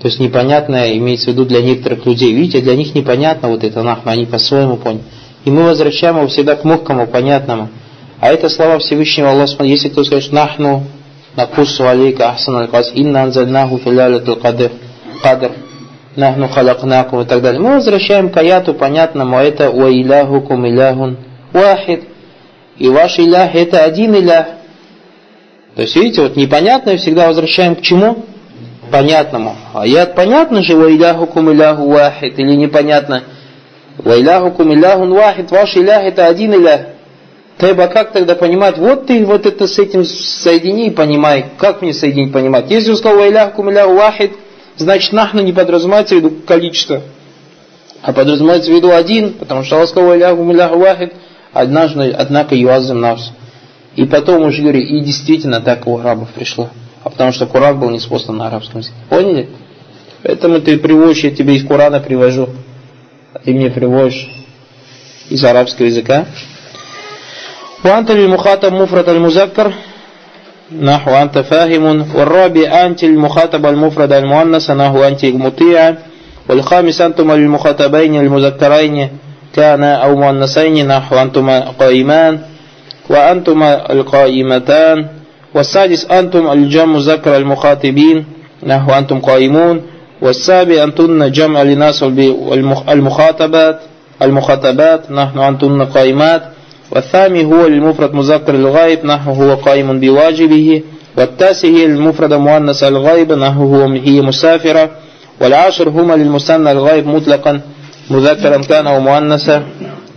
То 0.00 0.08
есть 0.08 0.18
непонятное 0.18 0.96
имеется 0.96 1.30
в 1.30 1.32
виду 1.34 1.44
для 1.44 1.60
некоторых 1.60 2.06
людей. 2.06 2.32
Видите, 2.32 2.62
для 2.62 2.76
них 2.76 2.94
непонятно 2.94 3.48
вот 3.48 3.64
это 3.64 3.82
нахма, 3.82 4.12
они 4.12 4.24
по-своему 4.24 4.76
поняли. 4.76 5.02
И 5.44 5.50
мы 5.50 5.64
возвращаем 5.64 6.16
его 6.16 6.28
всегда 6.28 6.56
к 6.56 6.64
мухкому, 6.64 7.06
понятному. 7.06 7.68
А 8.20 8.32
это 8.32 8.48
слова 8.48 8.78
Всевышнего 8.78 9.30
Аллаха. 9.30 9.62
Если 9.64 9.88
кто 9.88 10.02
скажет 10.02 10.32
нахну, 10.32 10.82
накуссу 11.36 11.86
алейка 11.86 12.30
ахсан 12.30 12.56
аль-кас, 12.56 12.90
инна 12.94 13.22
анзальнаху 13.22 13.78
филялят 13.78 14.28
аль-кадр, 14.28 14.72
кадр, 15.22 15.52
нахну 16.16 16.48
халакнакум 16.48 17.20
и 17.20 17.24
так 17.24 17.42
далее. 17.42 17.60
Мы 17.60 17.74
возвращаем 17.74 18.30
к 18.30 18.36
аяту 18.36 18.74
понятному, 18.74 19.36
а 19.36 19.44
это 19.44 19.70
ва 19.70 19.90
иляхукум 19.92 20.66
иляхун 20.66 21.16
вахид. 21.52 22.04
И 22.76 22.88
ваш 22.88 23.18
илях 23.18 23.54
это 23.54 23.84
один 23.84 24.16
илях. 24.16 24.46
То 25.76 25.82
есть, 25.82 25.94
видите, 25.94 26.22
вот 26.22 26.34
непонятное 26.34 26.96
всегда 26.96 27.28
возвращаем 27.28 27.76
к 27.76 27.82
чему? 27.82 28.24
Понятному. 28.90 29.54
Аят 29.74 30.16
понятно 30.16 30.62
же, 30.62 30.74
ва 30.74 30.90
иляхукум 30.90 31.52
иляху 31.52 31.88
вахид, 31.88 32.36
или 32.36 32.54
непонятно? 32.54 33.22
Ва 33.98 34.18
иляхукум 34.18 34.74
иляхун 34.74 35.12
вахид, 35.12 35.52
ваш 35.52 35.76
илях 35.76 36.02
это 36.02 36.26
один 36.26 36.54
илях. 36.54 36.80
Треба 37.58 37.88
как 37.88 38.12
тогда 38.12 38.36
понимать? 38.36 38.78
Вот 38.78 39.06
ты 39.06 39.26
вот 39.26 39.44
это 39.44 39.66
с 39.66 39.78
этим 39.80 40.04
соедини 40.04 40.86
и 40.86 40.90
понимай. 40.90 41.46
Как 41.58 41.82
мне 41.82 41.92
соединить, 41.92 42.32
понимать? 42.32 42.70
Если 42.70 42.94
слово 42.94 43.28
иляхукум 43.28 43.70
иляху 43.70 43.94
вахид, 43.94 44.32
значит 44.76 45.12
нахну 45.12 45.42
не 45.42 45.52
подразумевается 45.52 46.14
в 46.14 46.18
виду 46.18 46.30
количество, 46.46 47.02
а 48.00 48.12
подразумевается 48.12 48.70
в 48.70 48.74
виду 48.74 48.92
один, 48.92 49.32
потому 49.32 49.64
что 49.64 49.76
Allah 49.76 49.86
сказал 49.88 50.14
иляхукум 50.16 50.52
иляху 50.52 50.78
вахид, 50.78 51.12
однажды, 51.52 52.14
однако 52.16 52.54
юазим 52.54 53.00
нас. 53.00 53.32
И 53.96 54.04
потом 54.04 54.44
уже 54.44 54.62
говорю, 54.62 54.80
и 54.80 55.00
действительно 55.00 55.60
так 55.60 55.84
у 55.88 55.98
арабов 55.98 56.28
пришло. 56.30 56.70
А 57.02 57.10
потому 57.10 57.32
что 57.32 57.46
Коран 57.46 57.80
был 57.80 57.90
не 57.90 57.98
спослан 57.98 58.36
на 58.36 58.46
арабском 58.46 58.80
языке. 58.80 58.96
Поняли? 59.08 59.48
Поэтому 60.22 60.60
ты 60.60 60.78
приводишь, 60.78 61.24
я 61.24 61.32
тебе 61.32 61.56
из 61.56 61.66
Корана 61.66 61.98
привожу. 61.98 62.50
А 63.34 63.40
ты 63.40 63.52
мне 63.52 63.70
приводишь 63.70 64.30
из 65.28 65.44
арабского 65.44 65.86
языка. 65.86 66.26
وأنت 67.84 68.10
للمخاطب 68.10 68.72
مفرد 68.72 69.08
المذكر؟ 69.08 69.72
نحو 70.82 71.10
أنت 71.10 71.38
فاهم. 71.38 72.06
والرابع 72.14 72.86
أنت 72.86 73.04
المخاطب 73.04 73.66
المفرد 73.66 74.12
المؤنث. 74.12 74.70
نحو 74.70 75.04
أنت 75.04 75.24
مطيع 75.24 75.94
والخامس 76.48 77.00
أنتم 77.00 77.32
للمخاطبين 77.32 78.16
المذكرين 78.16 79.08
كان 79.54 79.82
أو 79.84 80.16
مؤنثين. 80.16 80.88
نحو 80.88 81.16
أنتما 81.16 81.60
قائمان 81.60 82.38
وأنتما 83.10 83.92
القائمتان. 83.92 85.06
والسادس 85.54 86.06
أنتم 86.10 86.52
الجمع 86.52 86.84
مذكر 86.84 87.36
المخاطبين. 87.36 88.24
نحو 88.66 88.92
أنتم 88.92 89.18
قائمون. 89.20 89.82
والسابع 90.22 90.84
أنتن 90.84 91.30
جمع 91.30 91.62
لناس 91.62 92.02
المخاطبات 92.88 93.80
المخاطبات. 94.22 95.10
نحن 95.10 95.38
أنتن 95.38 95.84
قائمات. 95.84 96.42
والثامن 96.90 97.52
هو 97.52 97.66
المفرد 97.66 98.14
مذكر 98.14 98.54
الغائب 98.54 99.06
نحو 99.06 99.32
هو 99.32 99.54
قائم 99.54 100.00
بواجبه. 100.00 100.82
والتاسع 101.16 101.68
هي 101.68 101.84
المفرد 101.84 102.34
مؤنث 102.34 102.82
الغائب 102.82 103.32
نحو 103.32 103.74
هو 103.74 103.86
هي 103.86 104.20
مسافرة. 104.20 104.90
والعاشر 105.40 105.88
هما 105.88 106.14
للمثنى 106.14 106.72
الغائب 106.72 107.06
مطلقا 107.06 107.60
مذكرا 108.10 108.56
كان 108.56 108.86
أو 108.86 109.00
مؤنثا 109.00 109.62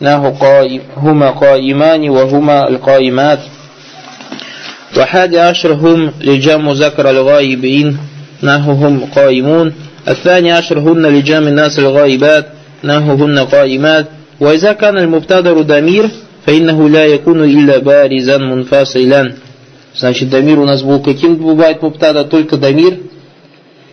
نحو 0.01 0.29
قائم 0.29 0.81
هما 0.97 1.29
قائمان 1.29 2.09
وهما 2.09 2.67
القائمات. 2.67 3.39
وحادي 4.97 5.39
عشر 5.39 5.73
هم 5.73 6.11
لجام 6.21 6.67
مذكر 6.67 7.09
الغائبين 7.09 7.97
نحو 8.43 8.71
هم 8.71 9.05
قائمون. 9.15 9.73
الثاني 10.07 10.51
عشر 10.51 10.79
هن 10.79 11.05
لجام 11.05 11.47
الناس 11.47 11.79
الغائبات 11.79 12.45
نحو 12.83 13.11
هن 13.13 13.39
قائمات. 13.39 14.05
وإذا 14.39 14.71
كان 14.73 14.97
المبتدر 14.97 15.61
ضمير 15.61 16.09
فإنه 16.46 16.88
لا 16.88 17.04
يكون 17.04 17.44
إلا 17.44 17.78
بارزا 17.78 18.38
منفصلا 18.38 19.34
Значит, 19.96 20.28
дамир 20.28 20.58
у 20.58 20.66
нас 20.66 20.82
был 20.82 21.02
каким 21.02 21.36
бывает 21.36 21.80
муптада? 21.80 22.24
Только 22.24 22.58
дамир 22.58 22.98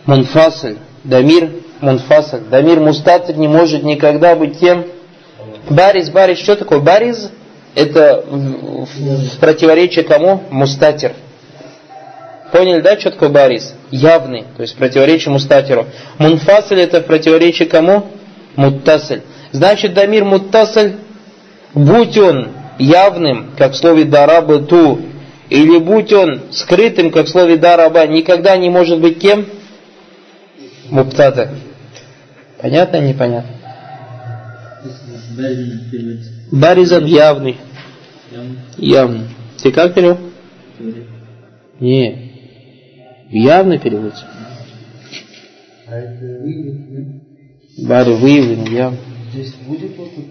мунфасль. 0.04 0.76
Дамир 1.02 1.48
мунфасль. 1.80 2.40
Дамир 2.50 2.80
мустатир 2.80 3.36
не 3.38 3.48
может 3.48 3.82
никогда 3.84 4.36
быть 4.36 4.60
тем. 4.60 4.84
Бариз, 5.70 6.10
бариз, 6.10 6.40
что 6.40 6.56
такое 6.56 6.80
бариз? 6.80 7.30
Это 7.74 8.22
в, 8.28 8.84
в 8.84 9.38
противоречие 9.40 10.04
кому? 10.04 10.42
Мустатир. 10.50 11.12
Поняли, 12.52 12.82
да, 12.82 13.00
что 13.00 13.10
такое 13.10 13.30
бариз? 13.30 13.74
Явный, 13.90 14.44
то 14.56 14.62
есть 14.62 14.76
противоречие 14.76 15.32
мустатиру. 15.32 15.86
Мунфасль 16.18 16.80
это 16.80 17.00
в 17.00 17.06
противоречие 17.06 17.66
кому? 17.66 18.10
Муттасль. 18.56 19.20
Значит, 19.52 19.94
дамир 19.94 20.24
муттасль 20.24 20.92
будь 21.73 22.17
он 22.17 22.49
явным, 22.77 23.51
как 23.57 23.73
в 23.73 23.77
слове 23.77 24.05
дараба 24.05 24.59
ту, 24.59 24.99
или 25.49 25.79
будь 25.79 26.13
он 26.13 26.41
скрытым, 26.51 27.11
как 27.11 27.25
в 27.25 27.29
слове 27.29 27.57
дараба, 27.57 28.05
никогда 28.07 28.55
не 28.57 28.69
может 28.69 28.99
быть 28.99 29.19
кем? 29.19 29.45
Муптада. 30.89 31.51
Понятно 32.61 32.97
непонятно? 32.97 33.55
Баризан 36.51 37.05
явный. 37.05 37.57
Явный. 38.77 39.27
Ты 39.61 39.71
как 39.71 39.93
перевел? 39.93 40.17
Не. 41.79 42.29
Явный 43.29 43.79
переводится. 43.79 44.25
Бари 47.77 48.13
выявленный, 48.13 48.71
явный. 48.71 48.99
Здесь 49.31 49.53
будет 49.55 49.99
опыт 49.99 50.25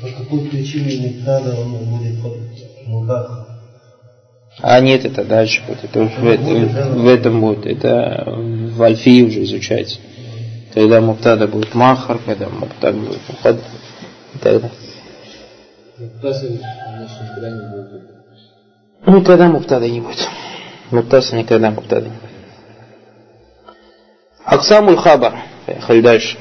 по 0.00 0.08
какой 0.08 0.48
причине 0.48 1.08
Муктада 1.08 1.60
он 1.60 1.72
будет 1.84 2.18
Мудах? 2.86 3.48
А 4.60 4.80
нет, 4.80 5.04
это 5.04 5.22
дальше 5.24 5.62
будет. 5.66 5.84
Это 5.84 6.02
уже 6.02 6.18
в, 6.18 6.26
этом, 6.26 7.02
в 7.02 7.06
этом 7.08 7.40
будет. 7.40 7.66
Это 7.66 8.24
в 8.26 8.82
Альфии 8.82 9.22
уже 9.22 9.42
изучается. 9.44 9.98
Когда 10.72 11.00
Муптада 11.00 11.46
будет 11.46 11.74
Махар, 11.74 12.18
когда 12.24 12.48
Муптада 12.48 12.96
будет 12.98 13.20
Мухад 13.28 13.56
и 13.56 14.38
так 14.38 14.60
далее. 14.60 14.70
Никогда 19.06 19.48
Муптада 19.48 19.88
не 19.88 20.00
будет. 20.00 20.28
Муптаса 20.90 21.36
никогда 21.36 21.70
Муптада 21.70 22.06
не 22.06 22.16
будет. 22.16 22.30
Аксамуль 24.44 24.96
Хабар. 24.96 25.34
Поехали 25.66 26.00
дальше. 26.00 26.38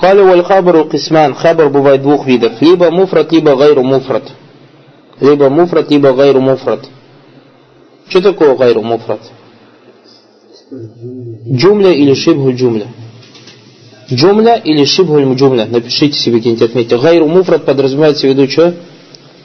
Кали 0.00 0.22
валь 0.22 0.42
хабару 0.42 0.86
кисман. 0.86 1.34
Хабар 1.34 1.68
бывает 1.68 2.02
двух 2.02 2.26
видов. 2.26 2.60
Либо 2.60 2.90
муфрат, 2.90 3.32
либо 3.32 3.54
гайру 3.54 3.82
муфрат. 3.82 4.32
Либо 5.20 5.50
муфрат, 5.50 5.90
либо 5.90 6.12
гайру 6.12 6.40
муфрат. 6.40 6.80
Что 8.08 8.22
такое 8.22 8.56
гайру 8.56 8.82
муфрат? 8.82 9.20
Джумля 11.52 11.92
или 11.92 12.14
шибгу 12.14 12.52
джумля? 12.54 12.86
Джумля 14.10 14.54
или 14.54 14.84
шибгу 14.84 15.34
джумля? 15.34 15.66
Напишите 15.66 16.18
себе 16.18 16.38
где-нибудь 16.38 16.62
отметьте. 16.62 16.98
Гайру 16.98 17.28
муфрат 17.28 17.64
подразумевается 17.64 18.26
в 18.26 18.30
виду 18.30 18.48
что? 18.48 18.74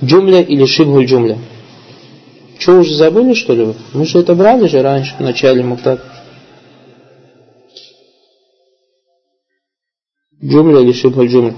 Джумля 0.04 0.42
или 0.42 0.66
шибгу 0.66 1.04
джумля? 1.04 1.38
Что, 2.58 2.80
уже 2.80 2.96
забыли, 2.96 3.34
что 3.34 3.54
ли? 3.54 3.74
Мы 3.94 4.06
же 4.06 4.20
это 4.20 4.34
брали 4.34 4.68
же 4.68 4.82
раньше, 4.82 5.16
в 5.18 5.22
начале 5.22 5.62
муфтат. 5.62 6.00
جملة 10.45 10.83
или 10.83 10.93
шибха 10.93 11.27
джумля. 11.27 11.55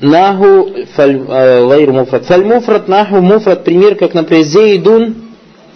Наху 0.00 0.68
гайр 0.96 1.92
муфрат. 1.92 2.26
Фаль 2.26 2.44
муфрат 2.44 2.88
наху 2.88 3.20
муфрат. 3.20 3.64
Пример, 3.64 3.94
как, 3.94 4.14
например, 4.14 4.44
зейдун 4.44 5.14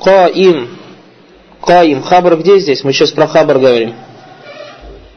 каим. 0.02 0.68
Каим. 1.62 2.02
Хабар 2.02 2.36
где 2.38 2.58
здесь? 2.58 2.82
Мы 2.84 2.92
сейчас 2.92 3.12
про 3.12 3.26
хабар 3.26 3.58
говорим. 3.58 3.94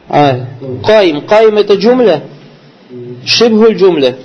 А, 0.08 0.46
каим. 0.84 1.26
Каим 1.26 1.56
это 1.56 1.74
джумля? 1.74 2.22
Шибху 3.24 3.72
джумля. 3.74 4.16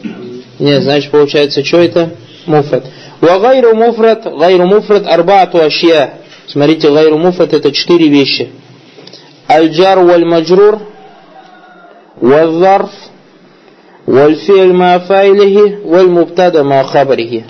Нет, 0.59 0.83
значит, 0.83 1.11
получается, 1.11 1.63
что 1.63 1.77
это? 1.77 2.11
Муфрат. 2.45 2.85
Ва 3.21 3.39
гайру 3.39 3.75
муфрат, 3.75 4.23
гайру 4.23 4.67
муфрат 4.67 5.07
арбаату 5.07 5.61
ашья. 5.61 6.19
Смотрите, 6.47 6.91
гайру 6.91 7.17
муфрат 7.17 7.53
это 7.53 7.71
четыре 7.71 8.07
вещи. 8.07 8.49
الجار 9.51 9.99
والمجرور 9.99 10.79
والظرف 12.21 12.91
والفعل 14.07 14.73
مع 14.73 14.97
فاعله 14.97 15.77
والمبتدا 15.85 16.63
مع 16.63 16.83
خبره 16.83 17.43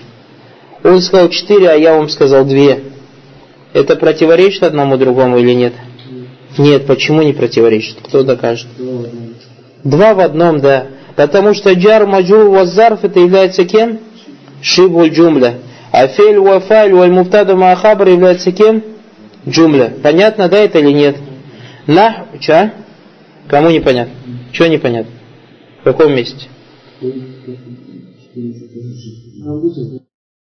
Он 0.84 1.02
сказал 1.02 1.30
четыре, 1.30 1.70
а 1.72 1.76
я 1.76 1.96
вам 1.96 2.10
сказал 2.10 2.46
две. 2.46 2.84
Это 3.74 3.96
противоречит 3.96 4.62
одному 4.62 4.98
другому 4.98 5.40
или 5.40 5.52
нет? 5.54 5.74
Нет, 6.60 6.86
почему 6.86 7.24
не 7.24 7.34
противоречит? 7.34 7.98
Кто 8.04 8.22
докажет? 8.22 8.68
Два 9.84 10.14
в 10.14 10.20
одном, 10.20 10.60
да. 10.60 10.88
Потому 11.16 11.56
что 11.56 11.74
джар, 11.74 12.06
маджур, 12.06 12.50
вазарф 12.50 13.04
это 13.04 13.20
является 13.20 13.66
кем? 13.66 14.00
Шибуль 14.62 15.10
джумля. 15.10 15.56
А 15.92 16.08
фель, 16.08 16.38
вафаль, 16.38 16.94
валь 16.94 17.12
муфтада 17.12 17.56
маахабр 17.56 18.08
является 18.10 18.52
кем? 18.52 18.84
Джумля. 19.48 19.94
Понятно, 20.04 20.50
да, 20.50 20.58
это 20.58 20.80
или 20.80 20.92
нет? 20.92 21.16
На, 21.87 22.27
ча? 22.41 22.73
Кому 23.49 23.71
непонятно? 23.71 24.15
Чего 24.53 24.69
непонятно? 24.69 25.13
В 25.81 25.85
каком 25.85 26.15
месте? 26.15 26.49